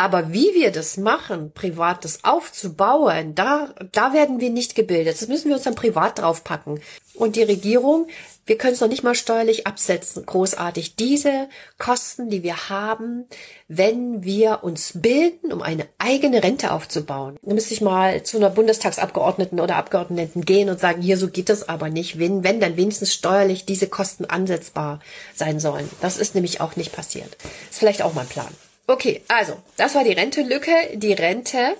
Aber 0.00 0.32
wie 0.32 0.54
wir 0.54 0.72
das 0.72 0.96
machen, 0.96 1.52
privat 1.52 2.06
das 2.06 2.24
aufzubauen, 2.24 3.34
da, 3.34 3.68
da 3.92 4.14
werden 4.14 4.40
wir 4.40 4.48
nicht 4.48 4.74
gebildet. 4.74 5.20
Das 5.20 5.28
müssen 5.28 5.48
wir 5.48 5.56
uns 5.56 5.64
dann 5.64 5.74
privat 5.74 6.20
draufpacken. 6.20 6.80
Und 7.12 7.36
die 7.36 7.42
Regierung, 7.42 8.06
wir 8.46 8.56
können 8.56 8.72
es 8.72 8.80
noch 8.80 8.88
nicht 8.88 9.02
mal 9.02 9.14
steuerlich 9.14 9.66
absetzen, 9.66 10.24
großartig. 10.24 10.96
Diese 10.96 11.50
Kosten, 11.76 12.30
die 12.30 12.42
wir 12.42 12.70
haben, 12.70 13.26
wenn 13.68 14.24
wir 14.24 14.60
uns 14.62 14.92
bilden, 14.94 15.52
um 15.52 15.60
eine 15.60 15.86
eigene 15.98 16.42
Rente 16.42 16.72
aufzubauen. 16.72 17.36
Da 17.42 17.52
müsste 17.52 17.74
ich 17.74 17.82
mal 17.82 18.22
zu 18.22 18.38
einer 18.38 18.48
Bundestagsabgeordneten 18.48 19.60
oder 19.60 19.76
Abgeordneten 19.76 20.46
gehen 20.46 20.70
und 20.70 20.80
sagen, 20.80 21.02
hier, 21.02 21.18
so 21.18 21.28
geht 21.28 21.50
das 21.50 21.68
aber 21.68 21.90
nicht. 21.90 22.18
Wenn, 22.18 22.42
wenn 22.42 22.58
dann 22.58 22.78
wenigstens 22.78 23.12
steuerlich 23.12 23.66
diese 23.66 23.86
Kosten 23.86 24.24
ansetzbar 24.24 25.00
sein 25.34 25.60
sollen. 25.60 25.90
Das 26.00 26.16
ist 26.16 26.34
nämlich 26.34 26.62
auch 26.62 26.74
nicht 26.76 26.92
passiert. 26.92 27.36
Ist 27.70 27.80
vielleicht 27.80 28.00
auch 28.00 28.14
mein 28.14 28.26
Plan. 28.26 28.48
Okay, 28.90 29.22
also, 29.28 29.56
das 29.76 29.94
war 29.94 30.02
die 30.02 30.10
Rentenlücke, 30.10 30.72
die 30.94 31.12
Rente. 31.12 31.76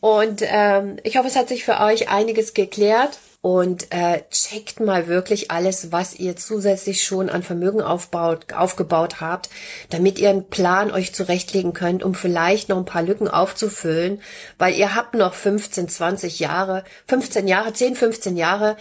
Und 0.00 0.42
ähm, 0.44 0.96
ich 1.04 1.16
hoffe, 1.16 1.28
es 1.28 1.36
hat 1.36 1.48
sich 1.48 1.64
für 1.64 1.78
euch 1.78 2.08
einiges 2.08 2.54
geklärt. 2.54 3.20
Und 3.40 3.92
äh, 3.92 4.22
checkt 4.30 4.80
mal 4.80 5.06
wirklich 5.06 5.50
alles, 5.50 5.92
was 5.92 6.14
ihr 6.16 6.36
zusätzlich 6.36 7.04
schon 7.04 7.30
an 7.30 7.44
Vermögen 7.44 7.80
aufbaut, 7.80 8.52
aufgebaut 8.52 9.20
habt, 9.20 9.48
damit 9.90 10.18
ihr 10.18 10.28
einen 10.28 10.48
Plan 10.48 10.90
euch 10.90 11.14
zurechtlegen 11.14 11.72
könnt, 11.72 12.02
um 12.02 12.14
vielleicht 12.14 12.68
noch 12.68 12.76
ein 12.76 12.84
paar 12.84 13.02
Lücken 13.02 13.28
aufzufüllen, 13.28 14.20
weil 14.58 14.74
ihr 14.74 14.94
habt 14.94 15.14
noch 15.14 15.32
15, 15.32 15.88
20 15.88 16.40
Jahre, 16.40 16.84
15 17.06 17.46
Jahre, 17.48 17.72
10, 17.72 17.96
15 17.96 18.36
Jahre, 18.36 18.76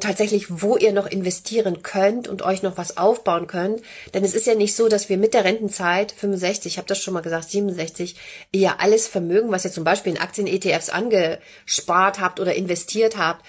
tatsächlich, 0.00 0.62
wo 0.62 0.76
ihr 0.76 0.92
noch 0.92 1.06
investieren 1.06 1.82
könnt 1.82 2.26
und 2.26 2.42
euch 2.42 2.62
noch 2.62 2.76
was 2.76 2.96
aufbauen 2.96 3.46
könnt. 3.46 3.80
Denn 4.14 4.24
es 4.24 4.34
ist 4.34 4.46
ja 4.46 4.54
nicht 4.54 4.74
so, 4.74 4.88
dass 4.88 5.08
wir 5.08 5.16
mit 5.16 5.32
der 5.32 5.44
Rentenzeit 5.44 6.12
65, 6.12 6.72
ich 6.72 6.78
habe 6.78 6.88
das 6.88 6.98
schon 6.98 7.14
mal 7.14 7.20
gesagt, 7.20 7.50
67, 7.50 8.16
ihr 8.50 8.80
alles 8.80 9.06
Vermögen, 9.06 9.52
was 9.52 9.64
ihr 9.64 9.70
zum 9.70 9.84
Beispiel 9.84 10.12
in 10.12 10.20
Aktien-ETFs 10.20 10.90
angespart 10.90 12.20
habt 12.20 12.40
oder 12.40 12.54
investiert 12.54 13.16
habt, 13.16 13.44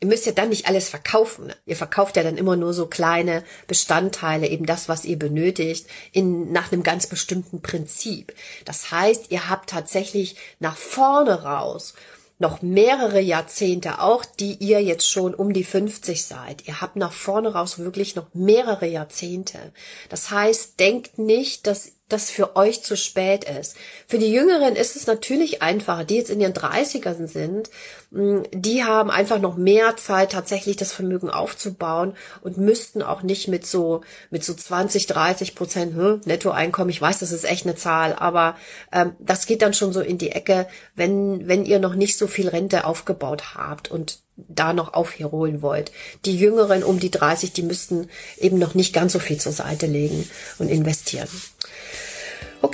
ihr 0.00 0.08
müsst 0.08 0.26
ja 0.26 0.32
dann 0.32 0.50
nicht 0.50 0.66
alles 0.66 0.88
verkaufen. 0.88 1.52
Ihr 1.64 1.76
verkauft 1.76 2.16
ja 2.16 2.24
dann 2.24 2.36
immer 2.36 2.56
nur 2.56 2.74
so 2.74 2.86
kleine 2.86 3.44
Bestandteile, 3.68 4.48
eben 4.48 4.66
das, 4.66 4.88
was 4.88 5.04
ihr 5.04 5.18
benötigt, 5.18 5.86
in, 6.10 6.52
nach 6.52 6.72
einem 6.72 6.82
ganz 6.82 7.06
bestimmten 7.06 7.62
Prinzip. 7.62 8.34
Das 8.64 8.90
heißt, 8.90 9.30
ihr 9.30 9.48
habt 9.48 9.70
tatsächlich 9.70 10.36
nach 10.58 10.76
vorne 10.76 11.44
raus 11.44 11.94
noch 12.42 12.60
mehrere 12.60 13.20
Jahrzehnte, 13.20 14.02
auch 14.02 14.24
die 14.24 14.54
ihr 14.54 14.82
jetzt 14.82 15.08
schon 15.08 15.32
um 15.34 15.54
die 15.54 15.64
50 15.64 16.24
seid. 16.24 16.66
Ihr 16.66 16.82
habt 16.82 16.96
nach 16.96 17.12
vorne 17.12 17.54
raus 17.54 17.78
wirklich 17.78 18.16
noch 18.16 18.26
mehrere 18.34 18.86
Jahrzehnte. 18.86 19.72
Das 20.10 20.30
heißt, 20.30 20.78
denkt 20.78 21.18
nicht, 21.18 21.66
dass 21.66 21.92
das 22.12 22.30
für 22.30 22.56
euch 22.56 22.82
zu 22.82 22.96
spät 22.96 23.44
ist. 23.44 23.76
Für 24.06 24.18
die 24.18 24.32
Jüngeren 24.32 24.76
ist 24.76 24.96
es 24.96 25.06
natürlich 25.06 25.62
einfacher, 25.62 26.04
die 26.04 26.16
jetzt 26.16 26.30
in 26.30 26.40
ihren 26.40 26.52
30ern 26.52 27.26
sind, 27.26 27.70
mm, 28.10 28.42
die 28.52 28.84
haben 28.84 29.10
einfach 29.10 29.40
noch 29.40 29.56
mehr 29.56 29.96
Zeit, 29.96 30.32
tatsächlich 30.32 30.76
das 30.76 30.92
Vermögen 30.92 31.30
aufzubauen 31.30 32.14
und 32.42 32.58
müssten 32.58 33.02
auch 33.02 33.22
nicht 33.22 33.48
mit 33.48 33.66
so, 33.66 34.02
mit 34.30 34.44
so 34.44 34.54
20, 34.54 35.06
30 35.06 35.54
Prozent 35.54 35.94
hm, 35.94 36.20
Nettoeinkommen, 36.24 36.90
ich 36.90 37.00
weiß, 37.00 37.20
das 37.20 37.32
ist 37.32 37.44
echt 37.44 37.66
eine 37.66 37.76
Zahl, 37.76 38.14
aber 38.14 38.56
ähm, 38.92 39.14
das 39.18 39.46
geht 39.46 39.62
dann 39.62 39.74
schon 39.74 39.92
so 39.92 40.00
in 40.00 40.18
die 40.18 40.32
Ecke, 40.32 40.66
wenn, 40.94 41.48
wenn 41.48 41.64
ihr 41.64 41.78
noch 41.78 41.94
nicht 41.94 42.18
so 42.18 42.26
viel 42.26 42.48
Rente 42.48 42.84
aufgebaut 42.84 43.54
habt 43.54 43.90
und 43.90 44.22
da 44.36 44.72
noch 44.72 44.94
aufholen 44.94 45.62
wollt. 45.62 45.92
Die 46.24 46.36
Jüngeren 46.36 46.82
um 46.82 46.98
die 46.98 47.10
30, 47.10 47.52
die 47.52 47.62
müssten 47.62 48.08
eben 48.38 48.58
noch 48.58 48.74
nicht 48.74 48.92
ganz 48.94 49.12
so 49.12 49.18
viel 49.18 49.38
zur 49.38 49.52
Seite 49.52 49.86
legen 49.86 50.28
und 50.58 50.68
investieren. 50.68 51.28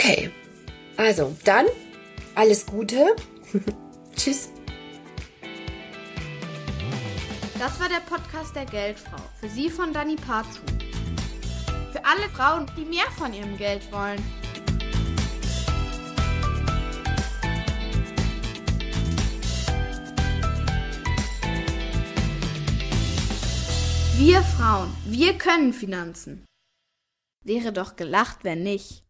Okay, 0.01 0.31
also 0.97 1.37
dann 1.43 1.67
alles 2.37 2.65
Gute. 2.65 3.17
Tschüss. 4.17 4.49
Das 7.59 7.81
war 7.81 7.89
der 7.89 7.99
Podcast 8.09 8.55
der 8.55 8.65
Geldfrau. 8.65 9.21
Für 9.41 9.49
Sie 9.49 9.69
von 9.69 9.93
Dani 9.93 10.15
Parzu. 10.15 10.61
Für 11.91 12.05
alle 12.05 12.29
Frauen, 12.33 12.71
die 12.77 12.85
mehr 12.85 13.11
von 13.19 13.35
ihrem 13.35 13.57
Geld 13.57 13.91
wollen. 13.91 14.23
Wir 24.17 24.43
Frauen, 24.43 24.95
wir 25.07 25.37
können 25.37 25.73
Finanzen. 25.73 26.45
Wäre 27.45 27.73
doch 27.73 27.97
gelacht, 27.97 28.45
wenn 28.45 28.63
nicht. 28.63 29.08